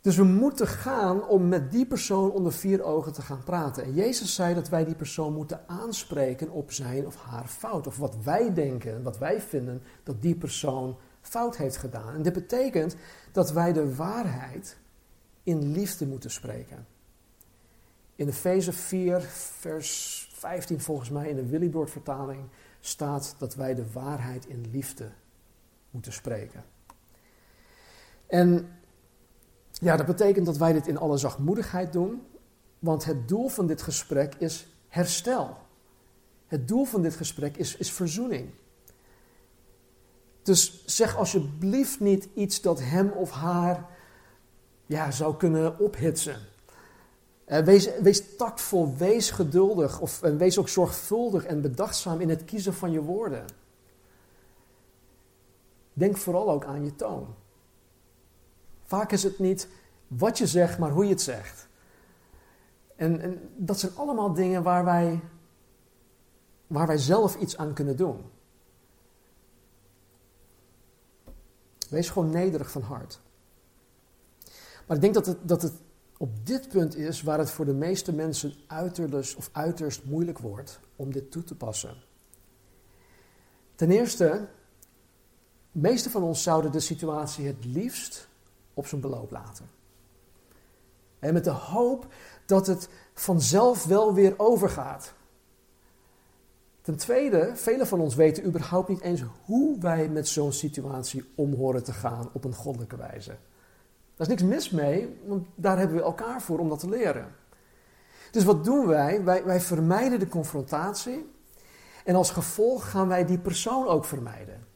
[0.01, 3.83] Dus we moeten gaan om met die persoon onder vier ogen te gaan praten.
[3.83, 7.87] En Jezus zei dat wij die persoon moeten aanspreken op zijn of haar fout.
[7.87, 12.15] Of wat wij denken, wat wij vinden dat die persoon fout heeft gedaan.
[12.15, 12.95] En dit betekent
[13.31, 14.77] dat wij de waarheid
[15.43, 16.87] in liefde moeten spreken.
[18.15, 19.21] In Efeze 4,
[19.59, 25.09] vers 15 volgens mij, in de Willybord vertaling, staat dat wij de waarheid in liefde
[25.91, 26.63] moeten spreken.
[28.27, 28.80] En
[29.81, 32.21] ja, dat betekent dat wij dit in alle zachtmoedigheid doen,
[32.79, 35.57] want het doel van dit gesprek is herstel.
[36.47, 38.49] Het doel van dit gesprek is, is verzoening.
[40.41, 43.85] Dus zeg alsjeblieft niet iets dat hem of haar
[44.85, 46.39] ja, zou kunnen ophitsen.
[47.47, 52.73] Uh, wees, wees tactvol, wees geduldig of, wees ook zorgvuldig en bedachtzaam in het kiezen
[52.73, 53.45] van je woorden.
[55.93, 57.35] Denk vooral ook aan je toon.
[58.91, 59.67] Vaak is het niet
[60.17, 61.67] wat je zegt, maar hoe je het zegt.
[62.95, 65.19] En, en dat zijn allemaal dingen waar wij,
[66.67, 68.21] waar wij zelf iets aan kunnen doen.
[71.89, 73.21] Wees gewoon nederig van hart.
[74.87, 75.73] Maar ik denk dat het, dat het
[76.17, 80.79] op dit punt is waar het voor de meeste mensen uiterst of uiterst moeilijk wordt
[80.95, 81.95] om dit toe te passen.
[83.75, 84.47] Ten eerste,
[85.71, 88.27] de meeste van ons zouden de situatie het liefst
[88.73, 89.79] op zijn beloop laten.
[91.21, 92.07] En met de hoop
[92.45, 95.13] dat het vanzelf wel weer overgaat.
[96.81, 101.53] Ten tweede, velen van ons weten überhaupt niet eens hoe wij met zo'n situatie om
[101.53, 103.29] horen te gaan op een goddelijke wijze.
[104.15, 107.35] Daar is niks mis mee, want daar hebben we elkaar voor om dat te leren.
[108.31, 109.23] Dus wat doen wij?
[109.23, 111.31] Wij, wij vermijden de confrontatie
[112.05, 114.67] en als gevolg gaan wij die persoon ook vermijden.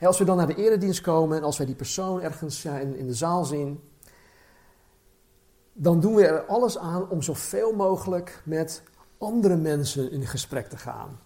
[0.00, 3.06] als we dan naar de eredienst komen en als wij die persoon ergens in, in
[3.06, 3.89] de zaal zien,
[5.72, 8.82] dan doen we er alles aan om zoveel mogelijk met
[9.18, 11.20] andere mensen in gesprek te gaan.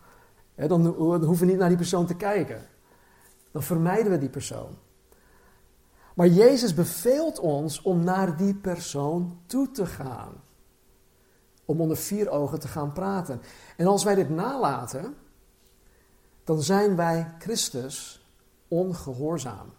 [0.54, 2.62] dan, hoeven we niet naar die persoon te kijken.
[3.50, 4.76] Dan vermijden we die persoon.
[6.14, 10.32] Maar Jezus beveelt ons om naar die persoon toe te gaan.
[11.64, 13.40] Om onder vier ogen te gaan praten.
[13.76, 15.14] En als wij dit nalaten,
[16.44, 18.26] dan zijn wij Christus
[18.68, 19.72] ongehoorzaam.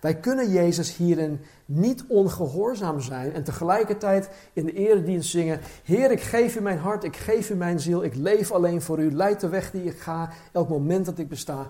[0.00, 6.20] Wij kunnen Jezus hierin niet ongehoorzaam zijn en tegelijkertijd in de eredienst zingen: Heer, ik
[6.20, 9.40] geef u mijn hart, ik geef u mijn ziel, ik leef alleen voor u, leid
[9.40, 11.68] de weg die ik ga, elk moment dat ik besta.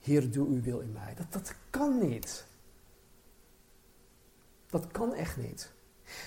[0.00, 1.14] Heer, doe uw wil in mij.
[1.16, 2.44] Dat, dat kan niet.
[4.70, 5.70] Dat kan echt niet.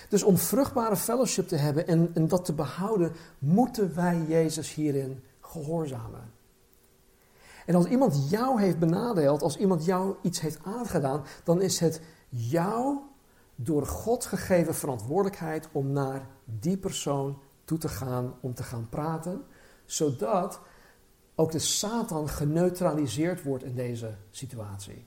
[0.08, 5.22] Dus om vruchtbare fellowship te hebben en, en dat te behouden, moeten wij Jezus hierin
[5.40, 6.32] gehoorzamen.
[7.66, 12.00] En als iemand jou heeft benadeeld, als iemand jou iets heeft aangedaan, dan is het
[12.28, 13.10] jouw
[13.54, 19.42] door God gegeven verantwoordelijkheid om naar die persoon toe te gaan, om te gaan praten,
[19.84, 20.60] zodat
[21.34, 25.06] ook de Satan geneutraliseerd wordt in deze situatie.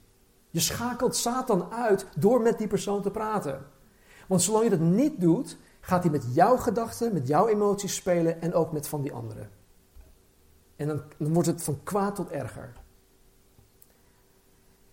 [0.50, 3.66] Je schakelt Satan uit door met die persoon te praten.
[4.28, 8.42] Want zolang je dat niet doet, gaat hij met jouw gedachten, met jouw emoties spelen
[8.42, 9.59] en ook met van die anderen.
[10.80, 12.74] En dan, wordt het van kwaad tot erger.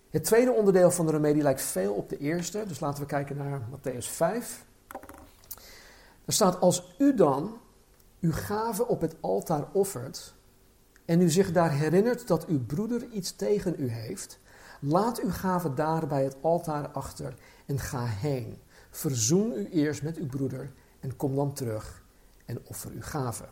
[0.09, 2.63] Het tweede onderdeel van de remedie lijkt veel op de eerste.
[2.67, 4.65] Dus laten we kijken naar Matthäus 5.
[6.25, 7.57] Er staat: Als u dan
[8.19, 10.35] uw gave op het altaar offert.
[11.05, 14.39] en u zich daar herinnert dat uw broeder iets tegen u heeft.
[14.79, 17.33] laat uw gave daar bij het altaar achter
[17.65, 18.57] en ga heen.
[18.89, 22.03] Verzoen u eerst met uw broeder en kom dan terug
[22.45, 23.45] en offer uw gave.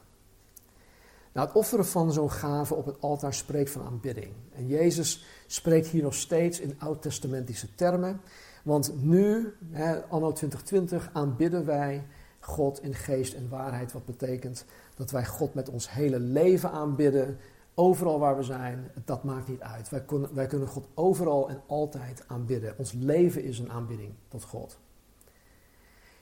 [1.35, 4.33] Nou, het offeren van zo'n gave op het altaar spreekt van aanbidding.
[4.53, 8.21] En Jezus spreekt hier nog steeds in oud-testamentische termen.
[8.63, 12.05] Want nu, hè, anno 2020, aanbidden wij
[12.39, 13.91] God in geest en waarheid.
[13.91, 14.65] Wat betekent
[14.95, 17.37] dat wij God met ons hele leven aanbidden.
[17.73, 19.89] Overal waar we zijn, dat maakt niet uit.
[19.89, 22.73] Wij kunnen, wij kunnen God overal en altijd aanbidden.
[22.77, 24.77] Ons leven is een aanbidding tot God.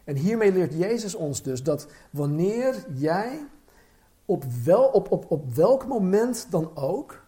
[0.04, 3.46] En hiermee leert Jezus ons dus dat wanneer jij
[4.26, 7.24] op, wel, op, op, op welk moment dan ook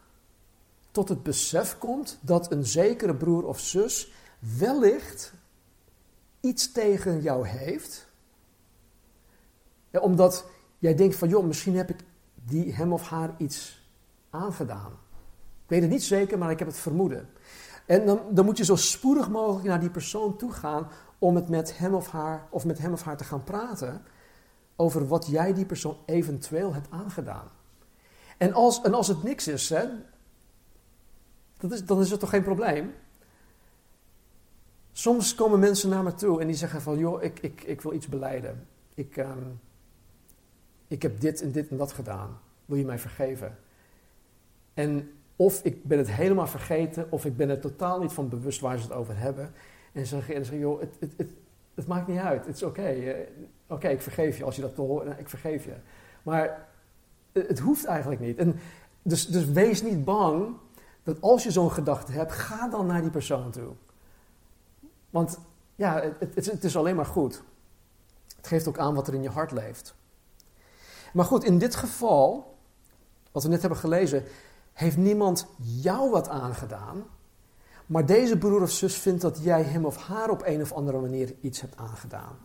[0.92, 4.14] tot het besef komt dat een zekere broer of zus
[4.58, 5.34] wellicht
[6.40, 8.08] iets tegen jou heeft.
[9.92, 10.46] Omdat
[10.80, 12.00] jij denkt van, joh, misschien heb ik
[12.34, 13.90] die, hem of haar iets
[14.30, 14.92] aangedaan.
[15.64, 17.30] Ik weet het niet zeker, maar ik heb het vermoeden.
[17.86, 20.88] En dan, dan moet je zo spoedig mogelijk naar die persoon toe gaan
[21.20, 24.02] om het met hem of haar of met hem of haar te gaan praten
[24.76, 27.48] over wat jij die persoon eventueel hebt aangedaan.
[28.38, 29.84] En als, en als het niks is, hè,
[31.58, 32.94] dat is, dan is het toch geen probleem?
[34.92, 37.94] Soms komen mensen naar me toe en die zeggen van, joh, ik, ik, ik wil
[37.94, 38.68] iets beleiden.
[38.94, 39.48] Ik, ehm,
[40.88, 42.40] ik heb dit en dit en dat gedaan.
[42.66, 43.58] Wil je mij vergeven?
[44.74, 48.60] En of ik ben het helemaal vergeten, of ik ben er totaal niet van bewust
[48.60, 49.54] waar ze het over hebben.
[49.92, 51.30] En ze zeggen, joh, het, het, het,
[51.76, 52.88] het maakt niet uit, het is oké.
[52.88, 53.28] Eh,
[53.68, 55.74] oké, ik vergeef je als je dat horen, ik vergeef je.
[56.24, 56.68] Maar
[57.32, 58.38] het hoeft eigenlijk niet.
[58.38, 58.60] En
[59.02, 60.56] dus, dus wees niet bang
[61.04, 63.74] dat als je zo'n gedachte hebt, ga dan naar die persoon toe.
[65.10, 65.40] Want
[65.76, 67.44] ja, het, het is alleen maar goed.
[68.36, 69.96] Het geeft ook aan wat er in je hart leeft.
[71.14, 72.56] Maar goed, in dit geval,
[73.32, 74.24] wat we net hebben gelezen,
[74.74, 77.04] heeft niemand jou wat aangedaan.
[77.86, 81.00] Maar deze broer of zus vindt dat jij hem of haar op een of andere
[81.00, 82.38] manier iets hebt aangedaan.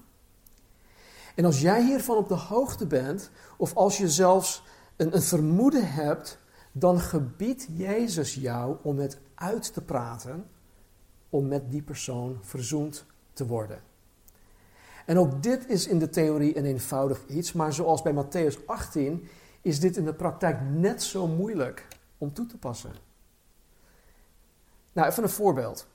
[1.34, 4.62] En als jij hiervan op de hoogte bent, of als je zelfs
[4.96, 6.38] een, een vermoeden hebt,
[6.72, 10.46] dan gebiedt Jezus jou om het uit te praten,
[11.30, 13.82] om met die persoon verzoend te worden.
[15.06, 19.28] En ook dit is in de theorie een eenvoudig iets, maar zoals bij Matthäus 18
[19.62, 21.86] is dit in de praktijk net zo moeilijk
[22.18, 22.92] om toe te passen.
[24.92, 25.86] Nou, even een voorbeeld.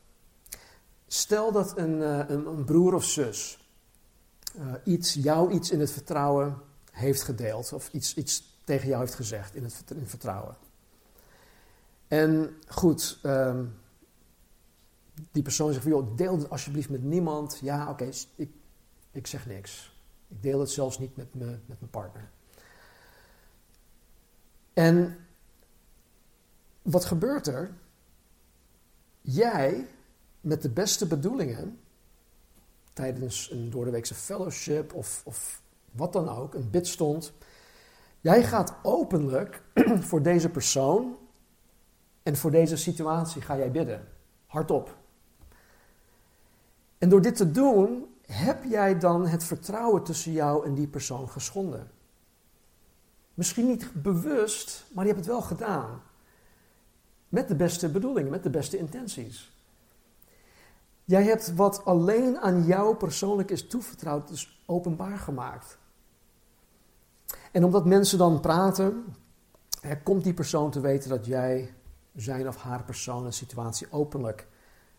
[1.07, 3.59] Stel dat een, eh, een, een broer of zus
[4.59, 9.15] uh, iets, jou iets in het vertrouwen heeft gedeeld, of iets, iets tegen jou heeft
[9.15, 10.57] gezegd in het, in vertrouwen.
[12.07, 13.77] En goed, um,
[15.31, 17.59] die persoon zegt, joh, deel het alsjeblieft met niemand.
[17.61, 18.49] Ja, oké, ik,
[19.11, 19.99] ik zeg niks.
[20.27, 22.29] Ik deel het zelfs niet met, me, met mijn partner.
[24.73, 25.17] En
[26.81, 27.73] wat gebeurt er?
[29.27, 29.87] Jij,
[30.41, 31.79] met de beste bedoelingen,
[32.93, 35.61] tijdens een doordeweekse fellowship of, of
[35.91, 37.33] wat dan ook, een bidstond.
[38.21, 39.61] Jij gaat openlijk
[40.09, 41.17] voor deze persoon
[42.23, 44.07] en voor deze situatie ga jij bidden.
[44.45, 44.97] Hardop.
[46.97, 51.29] En door dit te doen, heb jij dan het vertrouwen tussen jou en die persoon
[51.29, 51.91] geschonden.
[53.33, 56.01] Misschien niet bewust, maar je hebt het wel gedaan.
[57.29, 59.53] Met de beste bedoelingen, met de beste intenties.
[61.03, 65.77] Jij hebt wat alleen aan jou persoonlijk is toevertrouwd, dus openbaar gemaakt.
[67.51, 69.15] En omdat mensen dan praten,
[70.03, 71.73] komt die persoon te weten dat jij
[72.15, 74.47] zijn of haar persoon en situatie openlijk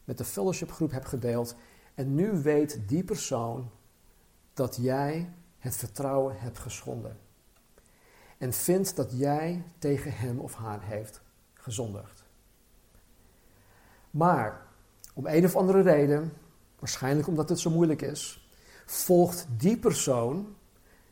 [0.04, 1.54] met de fellowshipgroep hebt gedeeld.
[1.94, 3.70] En nu weet die persoon
[4.54, 7.18] dat jij het vertrouwen hebt geschonden.
[8.38, 11.20] En vindt dat jij tegen hem of haar heeft
[11.54, 12.15] gezondigd.
[14.10, 14.66] Maar
[15.14, 16.32] om een of andere reden,
[16.78, 18.48] waarschijnlijk omdat het zo moeilijk is,
[18.86, 20.54] volgt die persoon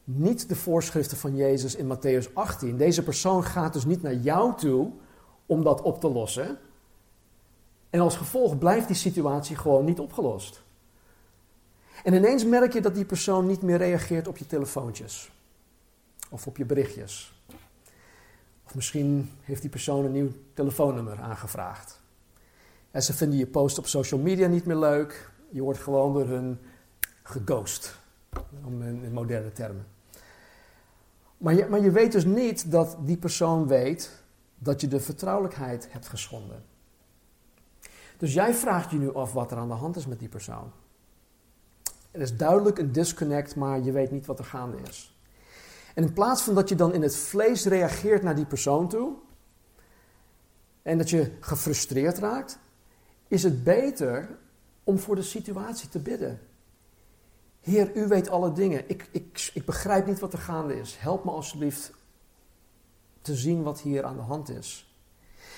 [0.05, 2.77] niet de voorschriften van Jezus in Matthäus 18.
[2.77, 4.93] Deze persoon gaat dus niet naar jou toe
[5.47, 6.59] om dat op te lossen.
[7.91, 10.63] En als gevolg blijft die situatie gewoon niet opgelost.
[12.05, 15.33] En ineens merk je dat die persoon niet meer reageert op je telefoontjes.
[16.31, 17.43] Of op je berichtjes.
[18.65, 22.03] Of misschien heeft die persoon een nieuw telefoonnummer aangevraagd.
[22.95, 25.31] En ze vinden je post op social media niet meer leuk.
[25.51, 26.59] Je wordt gewoon door hun
[27.23, 27.99] geghost.
[28.65, 29.87] Om in moderne termen.
[31.39, 34.11] Maar je, maar je weet dus niet dat die persoon weet
[34.59, 36.65] dat je de vertrouwelijkheid hebt geschonden.
[38.17, 40.73] Dus jij vraagt je nu af wat er aan de hand is met die persoon.
[42.11, 45.19] Er is duidelijk een disconnect, maar je weet niet wat er gaande is.
[45.95, 49.13] En in plaats van dat je dan in het vlees reageert naar die persoon toe,
[50.83, 52.63] en dat je gefrustreerd raakt,
[53.29, 54.39] is het beter
[54.85, 56.41] om voor de situatie te bidden.
[57.61, 58.89] Heer, u weet alle dingen.
[58.89, 60.97] Ik, ik, ik begrijp niet wat er gaande is.
[60.97, 61.93] Help me alsjeblieft
[63.21, 64.95] te zien wat hier aan de hand is.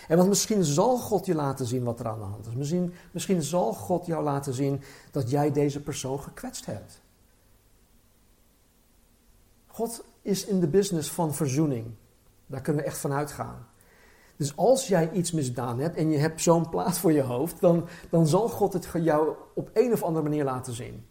[0.08, 2.54] En want misschien zal God je laten zien wat er aan de hand is.
[2.54, 7.00] Misschien, misschien zal God jou laten zien dat jij deze persoon gekwetst hebt.
[9.66, 11.94] God is in de business van verzoening.
[12.46, 13.66] Daar kunnen we echt van uitgaan.
[14.37, 17.89] Dus als jij iets misdaan hebt en je hebt zo'n plaat voor je hoofd, dan,
[18.11, 21.07] dan zal God het jou op een of andere manier laten zien.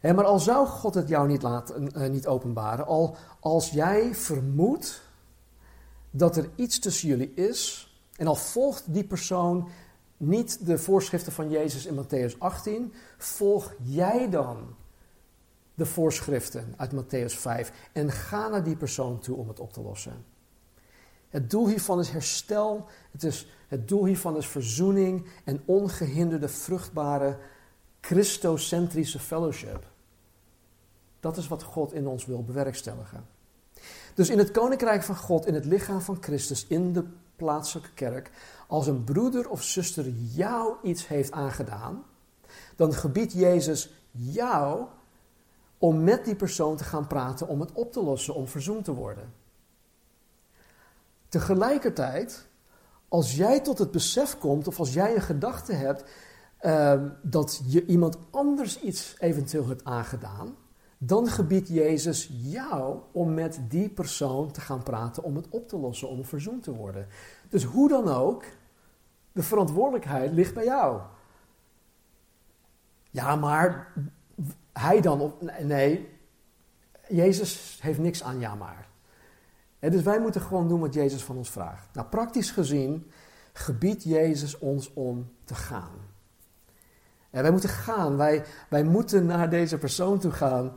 [0.00, 5.02] maar al zou God het jou niet, laten, uh, niet openbaren, al als jij vermoedt
[6.10, 9.68] dat er iets tussen jullie is, en al volgt die persoon
[10.16, 14.76] niet de voorschriften van Jezus in Matthäus 18, volg jij dan
[15.74, 19.80] de voorschriften uit Matthäus 5 en ga naar die persoon toe om het op te
[19.80, 20.24] lossen.
[21.28, 22.86] Het doel hiervan is herstel.
[23.10, 27.38] Het, is, het doel hiervan is verzoening en ongehinderde, vruchtbare,
[28.00, 29.86] Christocentrische fellowship.
[31.20, 33.26] Dat is wat God in ons wil bewerkstelligen.
[34.14, 37.04] Dus in het koninkrijk van God, in het lichaam van Christus, in de
[37.36, 38.30] plaatselijke kerk,
[38.66, 42.04] als een broeder of zuster jou iets heeft aangedaan,
[42.76, 44.86] dan gebiedt Jezus jou
[45.78, 48.94] om met die persoon te gaan praten om het op te lossen, om verzoend te
[48.94, 49.32] worden.
[51.28, 52.48] Tegelijkertijd,
[53.08, 56.04] als jij tot het besef komt, of als jij een gedachte hebt
[56.58, 60.56] ehm, dat je iemand anders iets eventueel hebt aangedaan,
[60.98, 65.78] dan gebiedt Jezus jou om met die persoon te gaan praten om het op te
[65.78, 67.06] lossen, om verzoend te worden.
[67.48, 68.44] Dus hoe dan ook,
[69.32, 71.00] de verantwoordelijkheid ligt bij jou.
[73.10, 73.92] Ja, maar
[74.72, 75.34] hij dan.
[75.62, 76.08] Nee,
[77.08, 78.87] Jezus heeft niks aan ja maar
[79.78, 81.94] dus wij moeten gewoon doen wat Jezus van ons vraagt.
[81.94, 83.10] Nou, praktisch gezien
[83.52, 86.06] gebiedt Jezus ons om te gaan.
[87.30, 90.76] En wij moeten gaan, wij, wij moeten naar deze persoon toe gaan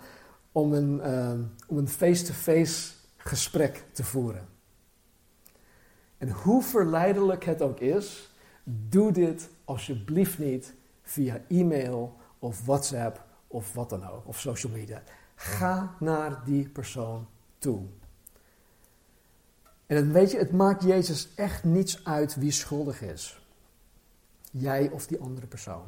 [0.51, 1.31] om een uh,
[1.67, 4.47] om een face-to-face gesprek te voeren.
[6.17, 8.31] En hoe verleidelijk het ook is,
[8.63, 15.03] doe dit alsjeblieft niet via e-mail of WhatsApp of wat dan ook, of social media.
[15.35, 17.27] Ga naar die persoon
[17.57, 17.85] toe.
[19.91, 23.45] En het, weet je, het maakt Jezus echt niets uit wie schuldig is.
[24.51, 25.85] Jij of die andere persoon.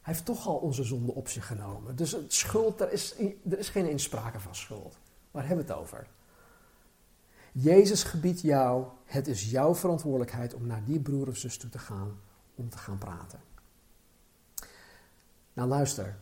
[0.00, 1.96] Hij heeft toch al onze zonde op zich genomen.
[1.96, 3.14] Dus schuld, er is,
[3.50, 4.98] er is geen insprake van schuld.
[5.30, 6.06] Waar hebben we het over?
[7.52, 11.78] Jezus gebiedt jou, het is jouw verantwoordelijkheid om naar die broer of zus toe te
[11.78, 12.20] gaan
[12.54, 13.40] om te gaan praten.
[15.52, 16.18] Nou luister,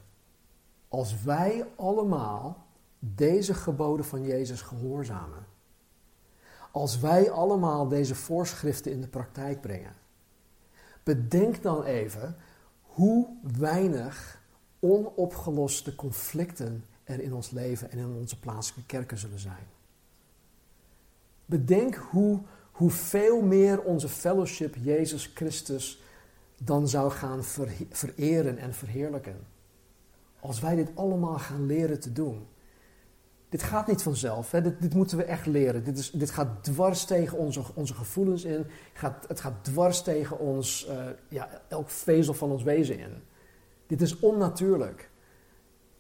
[0.88, 2.66] als wij allemaal
[2.98, 5.50] deze geboden van Jezus gehoorzamen,
[6.72, 9.94] als wij allemaal deze voorschriften in de praktijk brengen,
[11.02, 12.36] bedenk dan even
[12.82, 14.40] hoe weinig
[14.80, 19.66] onopgeloste conflicten er in ons leven en in onze plaatselijke kerken zullen zijn.
[21.46, 22.40] Bedenk hoe,
[22.72, 26.02] hoe veel meer onze fellowship Jezus Christus
[26.58, 27.44] dan zou gaan
[27.90, 29.46] vereren en verheerlijken.
[30.40, 32.46] Als wij dit allemaal gaan leren te doen.
[33.52, 34.60] Dit gaat niet vanzelf, hè?
[34.60, 35.84] Dit, dit, moeten we echt leren.
[35.84, 38.66] Dit, is, dit gaat dwars tegen onze, onze gevoelens in.
[38.92, 43.22] Gaat, het gaat dwars tegen ons, uh, ja, elk vezel van ons wezen in.
[43.86, 45.10] Dit is onnatuurlijk.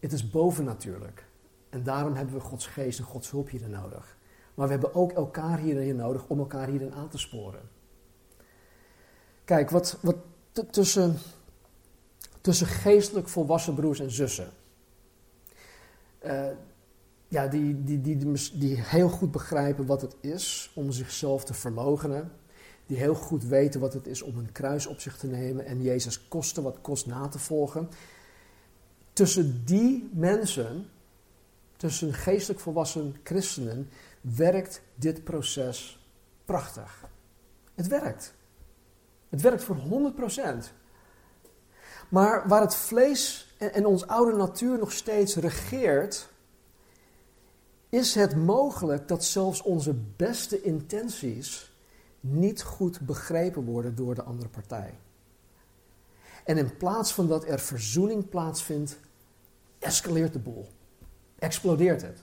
[0.00, 1.26] Het is bovennatuurlijk.
[1.70, 4.16] En daarom hebben we Gods geest en Gods hulp hierin nodig.
[4.54, 7.68] Maar we hebben ook elkaar hierin nodig om elkaar hierin aan te sporen.
[9.44, 10.16] Kijk, wat, wat
[10.70, 11.16] tussen,
[12.40, 14.50] tussen geestelijk volwassen broers en zussen.
[16.24, 16.46] Uh,
[17.32, 18.18] ja, die, die, die,
[18.52, 22.32] die, heel goed begrijpen wat het is om zichzelf te verloochenen.
[22.86, 25.82] Die heel goed weten wat het is om een kruis op zich te nemen en
[25.82, 27.88] Jezus kosten wat kost na te volgen.
[29.12, 30.88] Tussen die mensen,
[31.76, 33.88] tussen geestelijk volwassen christenen,
[34.20, 36.06] werkt dit proces
[36.44, 37.04] prachtig.
[37.74, 38.34] Het werkt.
[39.28, 40.72] Het werkt voor 100%.
[42.08, 46.30] Maar waar het vlees en, en ons oude natuur nog steeds regeert,
[47.92, 51.72] is het mogelijk dat zelfs onze beste intenties
[52.20, 54.98] niet goed begrepen worden door de andere partij.
[56.44, 58.98] En in plaats van dat er verzoening plaatsvindt,
[59.78, 60.68] escaleert de boel.
[61.38, 62.22] Explodeert het.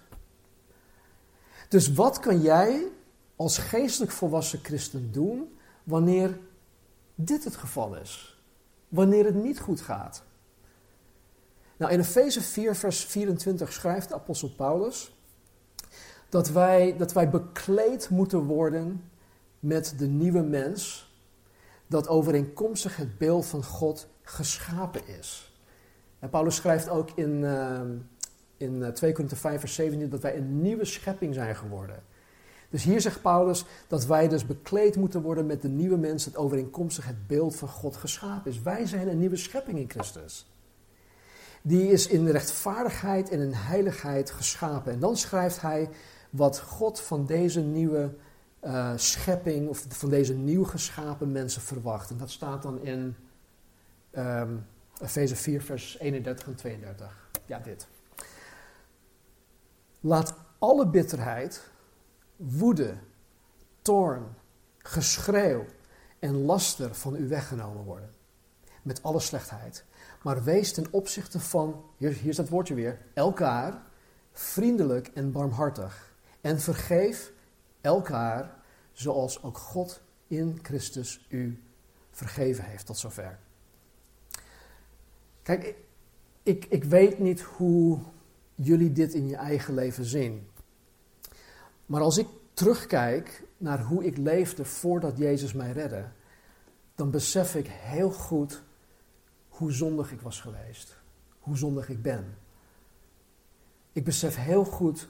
[1.67, 2.87] Dus wat kan jij
[3.35, 6.39] als geestelijk volwassen christen doen wanneer
[7.15, 8.41] dit het geval is?
[8.87, 10.23] Wanneer het niet goed gaat?
[11.77, 15.17] Nou, in Efeze 4, vers 24 schrijft de apostel Paulus
[16.29, 19.03] dat wij, dat wij bekleed moeten worden
[19.59, 21.11] met de nieuwe mens,
[21.87, 25.53] dat overeenkomstig het beeld van God geschapen is.
[26.19, 27.81] En Paulus schrijft ook in, uh,
[28.57, 32.03] in 2 Korinther 5 vers 17 dat wij een nieuwe schepping zijn geworden.
[32.69, 36.37] Dus hier zegt Paulus dat wij dus bekleed moeten worden met de nieuwe mens, dat
[36.37, 38.61] overeenkomstig het beeld van God geschapen is.
[38.61, 40.47] Wij zijn een nieuwe schepping in Christus.
[41.61, 44.91] Die is in rechtvaardigheid en in heiligheid geschapen.
[44.91, 45.89] En dan schrijft hij
[46.29, 48.13] wat God van deze nieuwe
[48.63, 52.09] uh, schepping, of van deze nieuw geschapen mensen verwacht.
[52.09, 53.15] En dat staat dan in
[54.11, 54.65] um,
[55.01, 57.29] Efeze 4, vers 31 en 32.
[57.45, 57.87] Ja, dit.
[59.99, 61.69] Laat alle bitterheid,
[62.35, 62.93] woede,
[63.81, 64.23] toorn,
[64.77, 65.65] geschreeuw
[66.19, 68.09] en laster van u weggenomen worden.
[68.81, 69.85] Met alle slechtheid.
[70.23, 73.81] Maar wees ten opzichte van, hier, hier is dat woordje weer, elkaar
[74.31, 76.08] vriendelijk en barmhartig
[76.41, 77.31] en vergeef
[77.81, 78.55] elkaar
[78.91, 81.63] zoals ook God in Christus u
[82.11, 83.39] vergeven heeft tot zover.
[85.41, 85.75] Kijk,
[86.43, 87.99] ik, ik weet niet hoe
[88.55, 90.47] jullie dit in je eigen leven zien.
[91.85, 96.05] Maar als ik terugkijk naar hoe ik leefde voordat Jezus mij redde,
[96.95, 98.63] dan besef ik heel goed
[99.47, 100.97] hoe zondig ik was geweest.
[101.39, 102.37] Hoe zondig ik ben.
[103.91, 105.07] Ik besef heel goed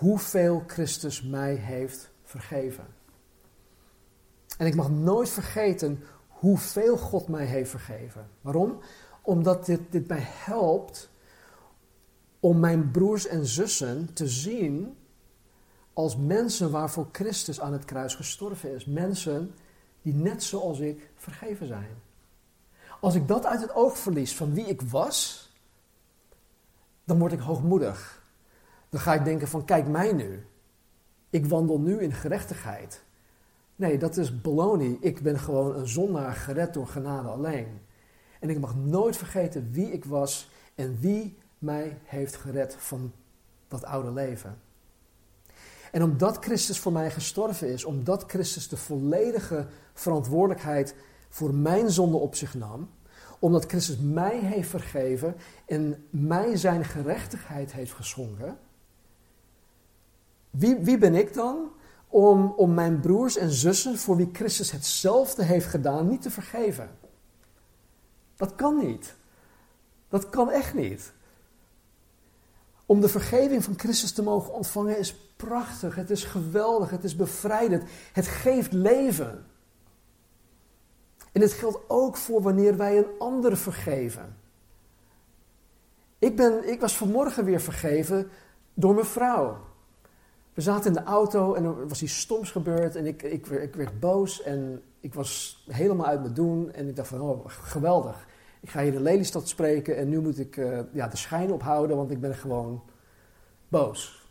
[0.00, 2.86] hoeveel Christus mij heeft vergeven.
[4.58, 8.28] En ik mag nooit vergeten hoeveel God mij heeft vergeven.
[8.40, 8.78] Waarom?
[9.22, 11.10] Omdat dit, dit mij helpt
[12.40, 14.96] om mijn broers en zussen te zien
[15.92, 18.84] als mensen waarvoor Christus aan het kruis gestorven is.
[18.84, 19.54] Mensen
[20.02, 22.02] die net zoals ik vergeven zijn.
[23.00, 25.48] Als ik dat uit het oog verlies van wie ik was,
[27.04, 28.19] dan word ik hoogmoedig.
[28.90, 30.46] Dan ga ik denken van kijk mij nu.
[31.30, 33.02] Ik wandel nu in gerechtigheid.
[33.76, 34.96] Nee, dat is baloney.
[35.00, 37.80] Ik ben gewoon een zondaar gered door genade alleen.
[38.40, 43.12] En ik mag nooit vergeten wie ik was en wie mij heeft gered van
[43.68, 44.58] dat oude leven.
[45.92, 50.94] En omdat Christus voor mij gestorven is, omdat Christus de volledige verantwoordelijkheid
[51.28, 52.90] voor mijn zonde op zich nam,
[53.38, 55.36] omdat Christus mij heeft vergeven
[55.66, 58.58] en mij zijn gerechtigheid heeft geschonken,
[60.50, 61.70] wie, wie ben ik dan
[62.08, 66.90] om, om mijn broers en zussen voor wie Christus hetzelfde heeft gedaan niet te vergeven?
[68.36, 69.14] Dat kan niet.
[70.08, 71.12] Dat kan echt niet.
[72.86, 77.16] Om de vergeving van Christus te mogen ontvangen is prachtig, het is geweldig, het is
[77.16, 79.46] bevrijdend, het geeft leven.
[81.32, 84.36] En dit geldt ook voor wanneer wij een ander vergeven.
[86.18, 88.30] Ik, ben, ik was vanmorgen weer vergeven
[88.74, 89.58] door mijn vrouw.
[90.54, 93.74] We zaten in de auto en er was iets stoms gebeurd en ik, ik, ik
[93.74, 96.72] werd boos en ik was helemaal uit mijn doen.
[96.72, 98.26] En ik dacht van, oh, geweldig.
[98.60, 101.96] Ik ga hier in Lelystad spreken en nu moet ik uh, ja, de schijn ophouden,
[101.96, 102.82] want ik ben gewoon
[103.68, 104.28] boos.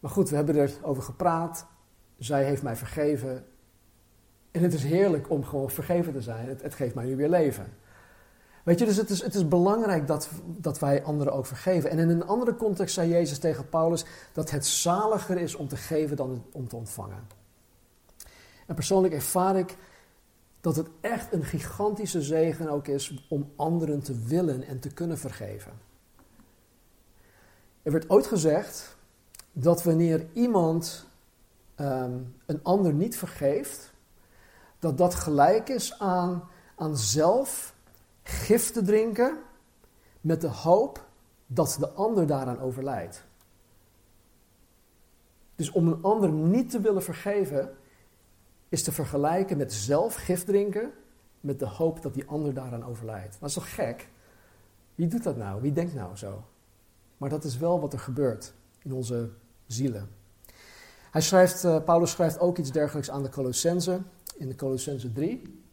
[0.00, 1.66] Maar goed, we hebben erover gepraat.
[2.18, 3.44] Zij heeft mij vergeven.
[4.50, 6.48] En het is heerlijk om gewoon vergeven te zijn.
[6.48, 7.66] Het, het geeft mij nu weer leven.
[8.66, 11.90] Weet je, dus het is, het is belangrijk dat, dat wij anderen ook vergeven.
[11.90, 15.76] En in een andere context zei Jezus tegen Paulus dat het zaliger is om te
[15.76, 17.26] geven dan om te ontvangen.
[18.66, 19.76] En persoonlijk ervaar ik
[20.60, 25.18] dat het echt een gigantische zegen ook is om anderen te willen en te kunnen
[25.18, 25.72] vergeven.
[27.82, 28.96] Er werd ooit gezegd
[29.52, 31.06] dat wanneer iemand
[31.74, 33.92] ehm, een ander niet vergeeft,
[34.78, 37.74] dat dat gelijk is aan, aan zelf
[38.26, 39.38] gif te drinken
[40.20, 41.06] met de hoop
[41.46, 43.24] dat de ander daaraan overlijdt.
[45.54, 47.76] Dus om een ander niet te willen vergeven,
[48.68, 50.92] is te vergelijken met zelf gif drinken
[51.40, 53.36] met de hoop dat die ander daaraan overlijdt.
[53.40, 54.08] Dat is toch gek?
[54.94, 55.60] Wie doet dat nou?
[55.60, 56.44] Wie denkt nou zo?
[57.16, 59.30] Maar dat is wel wat er gebeurt in onze
[59.66, 60.08] zielen.
[61.10, 64.00] Hij schrijft, uh, Paulus schrijft ook iets dergelijks aan de Colossense
[64.36, 65.64] in de Colossense 3.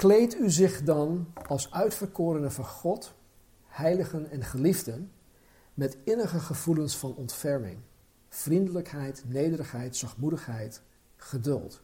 [0.00, 3.14] Kleed u zich dan als uitverkorenen van God,
[3.66, 5.12] heiligen en geliefden,
[5.74, 7.78] met innige gevoelens van ontferming,
[8.28, 10.82] vriendelijkheid, nederigheid, zachtmoedigheid,
[11.16, 11.82] geduld.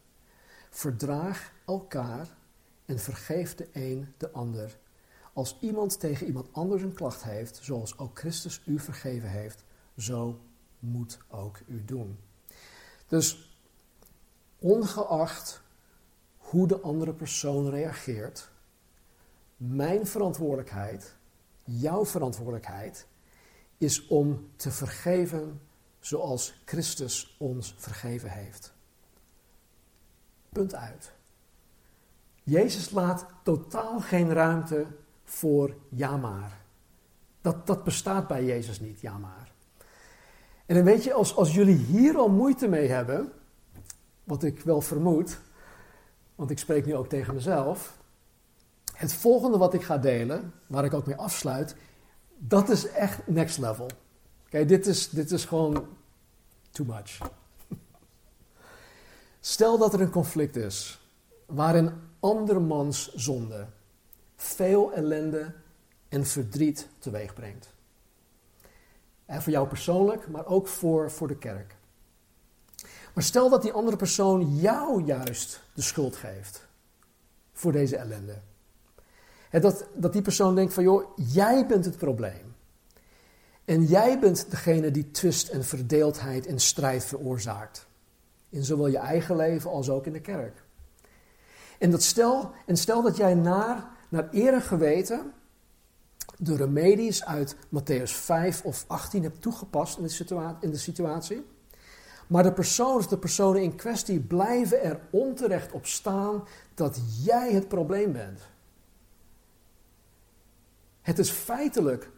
[0.70, 2.36] Verdraag elkaar
[2.84, 4.78] en vergeef de een de ander.
[5.32, 9.64] Als iemand tegen iemand anders een klacht heeft, zoals ook Christus u vergeven heeft,
[9.96, 10.40] zo
[10.78, 12.18] moet ook u doen.
[13.06, 13.58] Dus
[14.58, 15.64] ongeacht
[16.50, 18.50] hoe de andere persoon reageert,
[19.56, 21.14] mijn verantwoordelijkheid,
[21.64, 23.06] jouw verantwoordelijkheid,
[23.78, 25.60] is om te vergeven
[26.00, 28.74] zoals Christus ons vergeven heeft.
[30.48, 31.12] Punt uit.
[32.42, 34.86] Jezus laat totaal geen ruimte
[35.24, 36.60] voor ja maar.
[37.40, 39.52] Dat, dat bestaat bij Jezus niet, ja maar.
[40.66, 43.32] En dan weet je, als, als jullie hier al moeite mee hebben,
[44.24, 45.38] wat ik wel vermoed,
[46.36, 47.98] want ik spreek nu ook tegen mezelf.
[48.92, 51.76] Het volgende wat ik ga delen, waar ik ook mee afsluit,
[52.38, 53.90] dat is echt next level.
[54.46, 55.86] Oké, dit, is, dit is gewoon
[56.70, 57.18] too much.
[59.40, 61.00] Stel dat er een conflict is
[61.46, 63.66] waarin andermans zonde
[64.36, 65.54] veel ellende
[66.08, 67.74] en verdriet teweeg brengt.
[69.26, 71.75] En voor jou persoonlijk, maar ook voor, voor de kerk.
[73.16, 76.66] Maar stel dat die andere persoon jou juist de schuld geeft
[77.52, 78.38] voor deze ellende.
[79.50, 82.54] En dat, dat die persoon denkt van joh, jij bent het probleem.
[83.64, 87.86] En jij bent degene die twist en verdeeldheid en strijd veroorzaakt.
[88.48, 90.62] In zowel je eigen leven als ook in de kerk.
[91.78, 95.32] En, dat stel, en stel dat jij naar, naar ere geweten
[96.38, 101.54] de remedies uit Matthäus 5 of 18 hebt toegepast in de, in de situatie.
[102.26, 107.68] Maar de persoon de personen in kwestie blijven er onterecht op staan dat jij het
[107.68, 108.40] probleem bent.
[111.02, 112.10] Het is feitelijk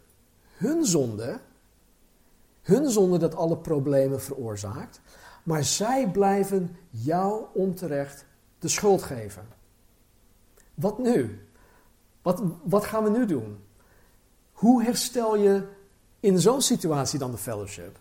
[0.56, 1.40] hun zonde,
[2.62, 5.00] hun zonde dat alle problemen veroorzaakt,
[5.42, 8.24] maar zij blijven jou onterecht
[8.58, 9.46] de schuld geven.
[10.74, 11.48] Wat nu?
[12.22, 13.58] Wat, wat gaan we nu doen?
[14.52, 15.66] Hoe herstel je
[16.20, 17.98] in zo'n situatie dan de fellowship?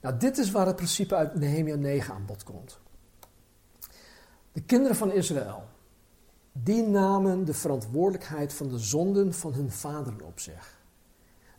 [0.00, 2.78] Nou, dit is waar het principe uit Nehemia 9 aan bod komt.
[4.52, 5.64] De kinderen van Israël,
[6.52, 10.78] die namen de verantwoordelijkheid van de zonden van hun vaderen op zich.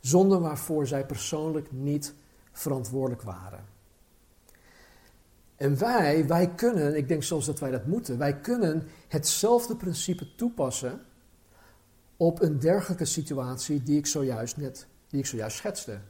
[0.00, 2.14] Zonden waarvoor zij persoonlijk niet
[2.52, 3.64] verantwoordelijk waren.
[5.56, 10.34] En wij, wij kunnen, ik denk zelfs dat wij dat moeten, wij kunnen hetzelfde principe
[10.34, 11.00] toepassen
[12.16, 16.00] op een dergelijke situatie die ik zojuist net, die ik zojuist schetste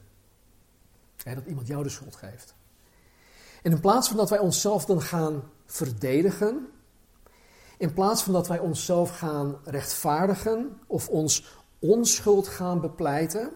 [1.23, 2.55] dat iemand jou de schuld geeft.
[3.61, 6.67] En in plaats van dat wij onszelf dan gaan verdedigen,
[7.77, 13.51] in plaats van dat wij onszelf gaan rechtvaardigen of ons onschuld gaan bepleiten,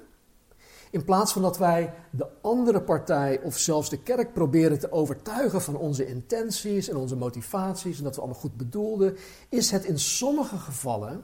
[0.92, 5.62] in plaats van dat wij de andere partij of zelfs de kerk proberen te overtuigen
[5.62, 9.18] van onze intenties en onze motivaties en dat we allemaal goed bedoelden,
[9.50, 11.24] is het in sommige gevallen,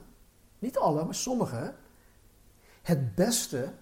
[0.58, 1.74] niet alle, maar sommige,
[2.82, 3.72] het beste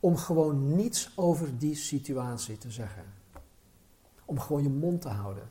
[0.00, 3.04] om gewoon niets over die situatie te zeggen.
[4.24, 5.48] Om gewoon je mond te houden.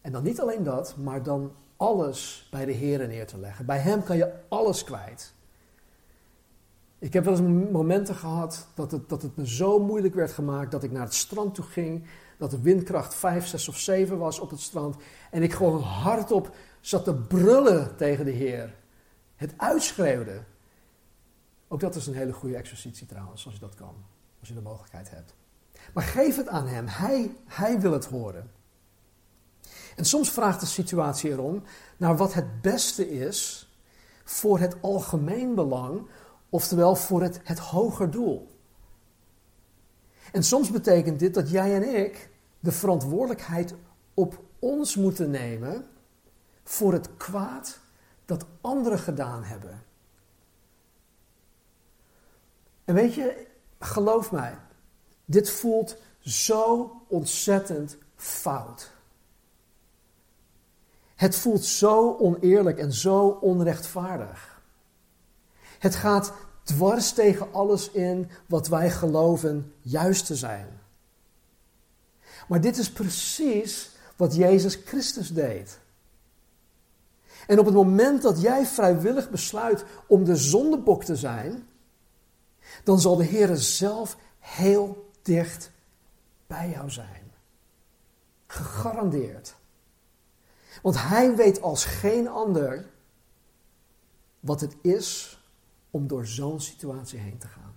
[0.00, 3.66] En dan niet alleen dat, maar dan alles bij de Heer neer te leggen.
[3.66, 5.34] Bij Hem kan je alles kwijt.
[6.98, 10.70] Ik heb wel eens momenten gehad dat het, dat het me zo moeilijk werd gemaakt
[10.70, 12.06] dat ik naar het strand toe ging.
[12.38, 14.96] Dat de windkracht 5, 6 of 7 was op het strand.
[15.30, 18.74] En ik gewoon hardop zat te brullen tegen de Heer.
[19.36, 20.42] Het uitschreeuwde.
[21.72, 23.94] Ook dat is een hele goede exercitie trouwens, als je dat kan.
[24.40, 25.34] Als je de mogelijkheid hebt.
[25.94, 26.86] Maar geef het aan Hem.
[26.86, 28.50] Hij, hij wil het horen.
[29.96, 31.62] En soms vraagt de situatie erom
[31.96, 33.70] naar wat het beste is
[34.24, 36.08] voor het algemeen belang,
[36.48, 38.56] oftewel voor het, het hoger doel.
[40.32, 43.74] En soms betekent dit dat jij en ik de verantwoordelijkheid
[44.14, 45.86] op ons moeten nemen
[46.64, 47.78] voor het kwaad
[48.24, 49.90] dat anderen gedaan hebben.
[52.92, 53.46] Weet je,
[53.78, 54.58] geloof mij,
[55.24, 58.90] dit voelt zo ontzettend fout.
[61.14, 64.60] Het voelt zo oneerlijk en zo onrechtvaardig.
[65.78, 66.32] Het gaat
[66.62, 70.80] dwars tegen alles in wat wij geloven juist te zijn.
[72.48, 75.78] Maar dit is precies wat Jezus Christus deed.
[77.46, 81.66] En op het moment dat jij vrijwillig besluit om de zondebok te zijn,
[82.82, 85.70] dan zal de Heer zelf heel dicht
[86.46, 87.32] bij jou zijn.
[88.46, 89.54] Gegarandeerd.
[90.82, 92.90] Want hij weet als geen ander
[94.40, 95.40] wat het is
[95.90, 97.74] om door zo'n situatie heen te gaan.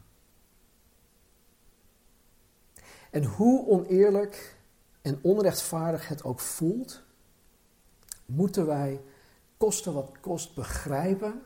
[3.10, 4.56] En hoe oneerlijk
[5.02, 7.02] en onrechtvaardig het ook voelt,
[8.26, 9.02] moeten wij,
[9.58, 11.44] koste wat kost, begrijpen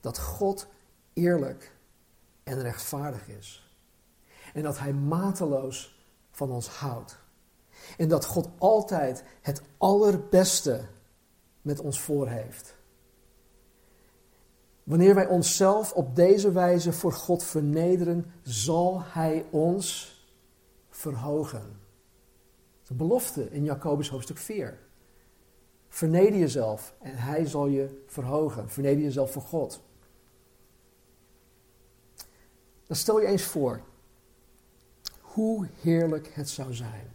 [0.00, 0.66] dat God
[1.12, 1.72] eerlijk
[2.44, 3.72] en rechtvaardig is.
[4.54, 7.18] En dat Hij mateloos van ons houdt.
[7.96, 10.84] En dat God altijd het allerbeste
[11.62, 12.76] met ons voor heeft.
[14.82, 20.12] Wanneer wij onszelf op deze wijze voor God vernederen, zal Hij ons
[20.90, 21.80] verhogen.
[22.86, 24.78] De belofte in Jacobus hoofdstuk 4.
[25.88, 28.70] Verneder jezelf en Hij zal je verhogen.
[28.70, 29.82] Verneder jezelf voor God.
[32.94, 33.80] Stel je eens voor
[35.20, 37.14] hoe heerlijk het zou zijn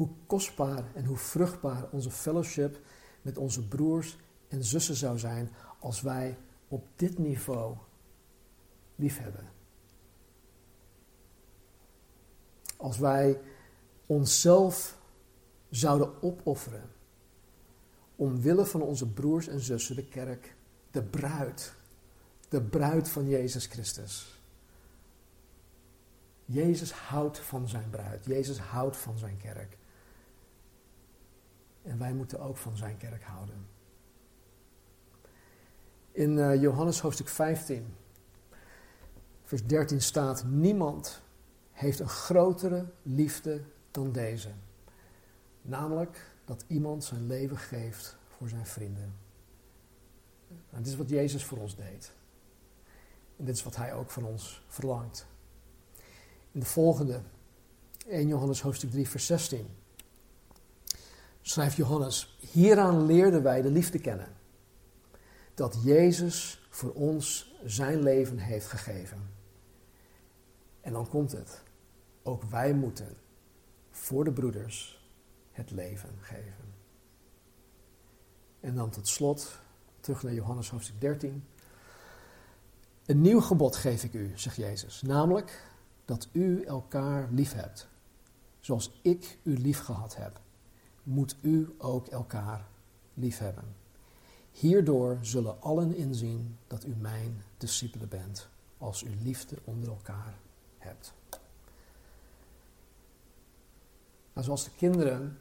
[0.00, 2.80] hoe kostbaar en hoe vruchtbaar onze fellowship
[3.22, 4.18] met onze broers
[4.48, 7.76] en zussen zou zijn als wij op dit niveau
[8.94, 9.48] liefhebben.
[12.76, 13.40] Als wij
[14.06, 14.98] onszelf
[15.70, 16.90] zouden opofferen
[18.16, 20.54] omwille van onze broers en zussen, de kerk,
[20.90, 21.74] de bruid,
[22.50, 24.40] de bruid van Jezus Christus.
[26.44, 28.24] Jezus houdt van zijn bruid.
[28.24, 29.76] Jezus houdt van zijn kerk.
[31.82, 33.66] En wij moeten ook van zijn kerk houden.
[36.12, 37.94] In uh, Johannes hoofdstuk 15,
[39.44, 41.20] vers 13 staat: Niemand
[41.72, 44.50] heeft een grotere liefde dan deze.
[45.62, 49.14] Namelijk dat iemand zijn leven geeft voor zijn vrienden.
[50.48, 52.12] En dit is wat Jezus voor ons deed.
[53.40, 55.26] En dit is wat hij ook van ons verlangt.
[56.52, 57.20] In de volgende,
[58.08, 59.68] 1 Johannes hoofdstuk 3, vers 16
[61.42, 64.28] schrijft Johannes, hieraan leerden wij de liefde kennen.
[65.54, 69.30] Dat Jezus voor ons zijn leven heeft gegeven.
[70.80, 71.62] En dan komt het.
[72.22, 73.16] Ook wij moeten
[73.90, 75.08] voor de broeders
[75.52, 76.74] het leven geven.
[78.60, 79.60] En dan tot slot,
[80.00, 81.44] terug naar Johannes hoofdstuk 13.
[83.10, 85.64] Een nieuw gebod geef ik u, zegt Jezus, namelijk
[86.04, 87.88] dat u elkaar lief hebt,
[88.60, 90.40] zoals ik u lief gehad heb
[91.02, 92.66] moet u ook elkaar
[93.14, 93.76] liefhebben.
[94.50, 98.48] Hierdoor zullen allen inzien dat u mijn discipelen bent,
[98.78, 100.34] als u liefde onder elkaar
[100.78, 101.12] hebt.
[104.32, 105.38] Nou, zoals de kinderen,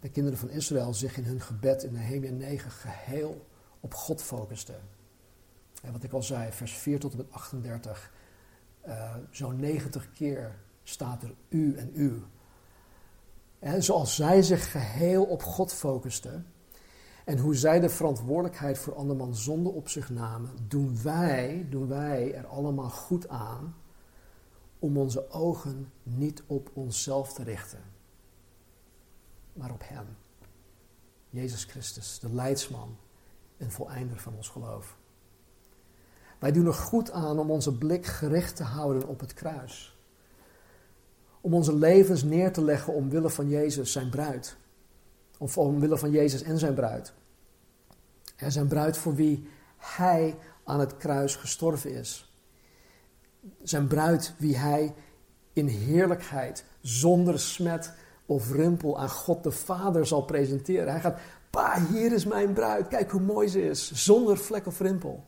[0.00, 3.46] de kinderen van Israël, zich in hun gebed in Nehemia 9 geheel
[3.80, 4.96] op God focusten.
[5.82, 8.12] En wat ik al zei, vers 4 tot en met 38,
[8.86, 12.22] uh, zo'n 90 keer staat er u en u
[13.58, 16.46] en zoals zij zich geheel op God focusten
[17.24, 22.34] en hoe zij de verantwoordelijkheid voor andermans zonde op zich namen, doen wij, doen wij
[22.34, 23.76] er allemaal goed aan
[24.78, 27.82] om onze ogen niet op onszelf te richten,
[29.52, 30.06] maar op Hem.
[31.30, 32.96] Jezus Christus, de leidsman
[33.56, 34.97] en voleinder van ons geloof.
[36.38, 39.98] Wij doen er goed aan om onze blik gericht te houden op het kruis
[41.40, 44.56] om onze levens neer te leggen omwille van Jezus, zijn bruid.
[45.38, 47.12] Of omwille van Jezus en zijn bruid.
[48.36, 52.32] En zijn bruid voor wie hij aan het kruis gestorven is.
[53.62, 54.94] Zijn bruid wie hij
[55.52, 57.92] in heerlijkheid, zonder smet
[58.26, 60.90] of rimpel aan God de Vader zal presenteren.
[60.90, 61.18] Hij gaat,
[61.50, 65.24] pa, hier is mijn bruid, kijk hoe mooi ze is, zonder vlek of rimpel.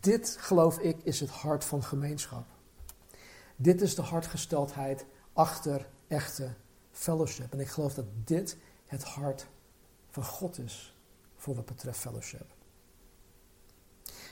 [0.00, 2.46] Dit, geloof ik, is het hart van gemeenschap.
[3.56, 6.54] Dit is de hartgesteldheid achter echte
[6.90, 7.52] fellowship.
[7.52, 9.46] En ik geloof dat dit het hart
[10.10, 10.96] van God is
[11.36, 12.54] voor wat betreft fellowship.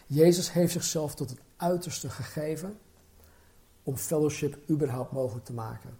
[0.06, 2.78] Jezus heeft zichzelf tot het uiterste gegeven
[3.82, 5.98] om fellowship überhaupt mogelijk te maken.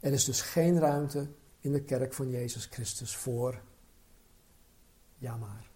[0.00, 1.28] Er is dus geen ruimte
[1.60, 3.62] in de kerk van Jezus Christus voor
[5.18, 5.70] ja maar.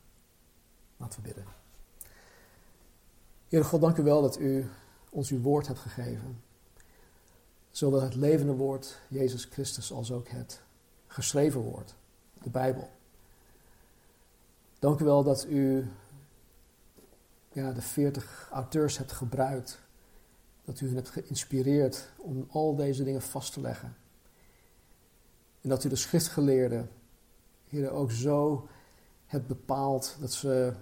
[0.96, 1.61] Laten we bidden.
[3.52, 4.66] Heer God, dank u wel dat u
[5.10, 6.42] ons uw woord hebt gegeven.
[7.70, 10.62] Zowel het levende woord, Jezus Christus, als ook het
[11.06, 11.94] geschreven woord,
[12.42, 12.90] de Bijbel.
[14.78, 15.86] Dank u wel dat u
[17.52, 19.80] ja, de veertig auteurs hebt gebruikt.
[20.64, 23.96] Dat u hen hebt geïnspireerd om al deze dingen vast te leggen.
[25.60, 26.90] En dat u de schriftgeleerden,
[27.64, 28.68] hier ook zo
[29.26, 30.74] hebt bepaald dat ze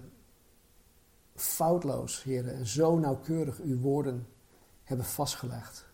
[1.35, 4.27] foutloos, heren, en zo nauwkeurig uw woorden
[4.83, 5.85] hebben vastgelegd.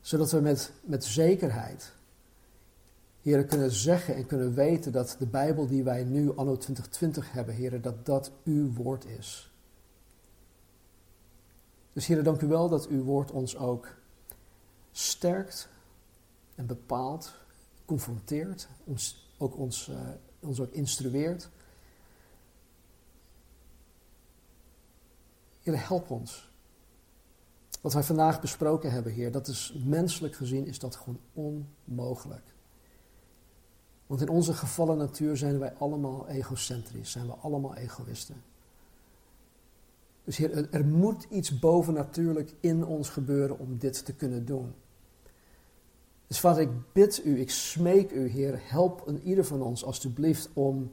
[0.00, 1.92] Zodat we met, met zekerheid,
[3.22, 7.54] heren, kunnen zeggen en kunnen weten dat de Bijbel die wij nu anno 2020 hebben,
[7.54, 9.52] heren, dat dat uw woord is.
[11.92, 13.88] Dus heren, dank u wel dat uw woord ons ook
[14.92, 15.68] sterkt
[16.54, 17.34] en bepaalt,
[17.84, 20.00] confronteert, ons ook, ons, uh,
[20.40, 21.48] ons ook instrueert
[25.68, 26.50] Heer, help ons.
[27.80, 32.54] Wat wij vandaag besproken hebben, Heer, dat is menselijk gezien is dat gewoon onmogelijk.
[34.06, 38.42] Want in onze gevallen natuur zijn wij allemaal egocentrisch, zijn we allemaal egoïsten.
[40.24, 44.74] Dus Heer, er moet iets bovennatuurlijk in ons gebeuren om dit te kunnen doen.
[46.26, 50.48] Dus vader, ik bid u, ik smeek u, Heer, help een ieder van ons alstublieft
[50.52, 50.90] om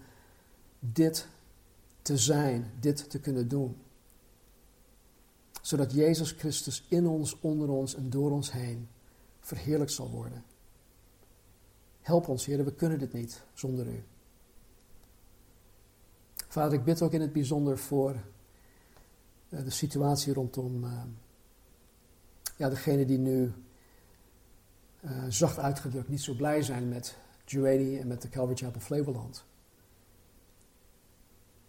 [0.80, 1.28] dit
[2.02, 3.76] te zijn, dit te kunnen doen
[5.66, 8.88] zodat Jezus Christus in ons, onder ons en door ons heen
[9.39, 10.43] verheerlijkt zal worden.
[12.01, 14.03] Help ons, Heer, we kunnen dit niet zonder U.
[16.47, 18.16] Vader, ik bid ook in het bijzonder voor
[19.49, 21.03] uh, de situatie rondom uh,
[22.57, 23.53] ja, degene die nu
[25.01, 29.45] uh, zacht uitgedrukt niet zo blij zijn met Juweli en met de Calvary Chapel Flevoland.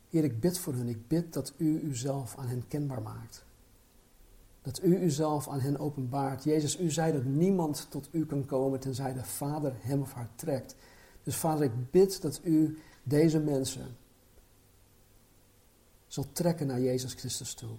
[0.09, 0.89] Heer, ik bid voor hun.
[0.89, 3.46] Ik bid dat u uzelf aan hen kenbaar maakt.
[4.67, 6.45] Dat u uzelf aan hen openbaart.
[6.45, 10.29] Jezus, u zei dat niemand tot u kan komen tenzij de Vader hem of haar
[10.35, 10.77] trekt.
[11.23, 13.97] Dus Vader, ik bid dat u deze mensen
[16.07, 17.77] zal trekken naar Jezus Christus toe.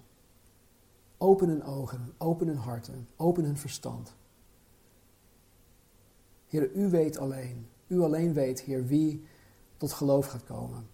[1.18, 4.14] Open hun ogen, open hun harten, open hun verstand.
[6.46, 9.24] Heer, u weet alleen, u alleen weet, Heer, wie
[9.76, 10.88] tot geloof gaat komen.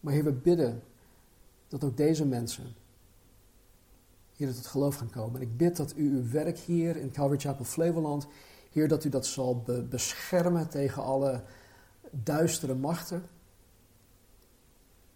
[0.00, 0.82] Maar Heer, we bidden
[1.68, 2.74] dat ook deze mensen
[4.36, 5.40] Heer, dat het geloof gaan komen.
[5.40, 8.26] En ik bid dat u uw werk hier in Calvary Chapel Flevoland,
[8.70, 11.42] Heer, dat u dat zal beschermen tegen alle
[12.10, 13.28] duistere machten.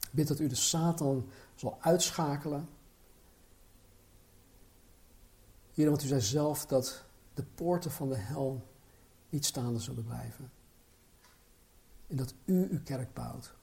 [0.01, 2.69] Ik bid dat u de Satan zal uitschakelen.
[5.73, 7.05] Heer, want u zei zelf dat
[7.35, 8.67] de poorten van de hel
[9.29, 10.51] niet staande zullen blijven.
[12.07, 13.55] En dat u uw kerk bouwt.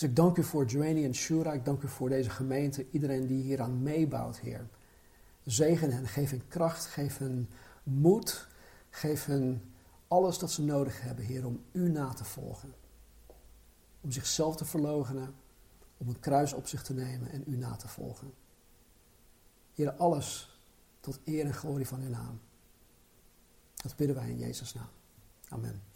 [0.00, 1.52] Dus ik dank u voor Joanie en Shura.
[1.52, 2.86] Ik dank u voor deze gemeente.
[2.90, 4.68] Iedereen die hieraan meebouwt, Heer.
[5.44, 6.06] Zegen hen.
[6.06, 6.86] Geef hen kracht.
[6.86, 7.50] Geef hen
[7.82, 8.48] moed.
[8.90, 9.72] Geef hen
[10.08, 12.74] alles dat ze nodig hebben, Heer, om u na te volgen.
[14.00, 15.34] Om zichzelf te verloochenen.
[15.96, 18.34] Om een kruis op zich te nemen en u na te volgen.
[19.74, 20.58] Heer, alles
[21.00, 22.40] tot eer en glorie van uw naam.
[23.74, 24.90] Dat bidden wij in Jezus' naam.
[25.48, 25.89] Amen.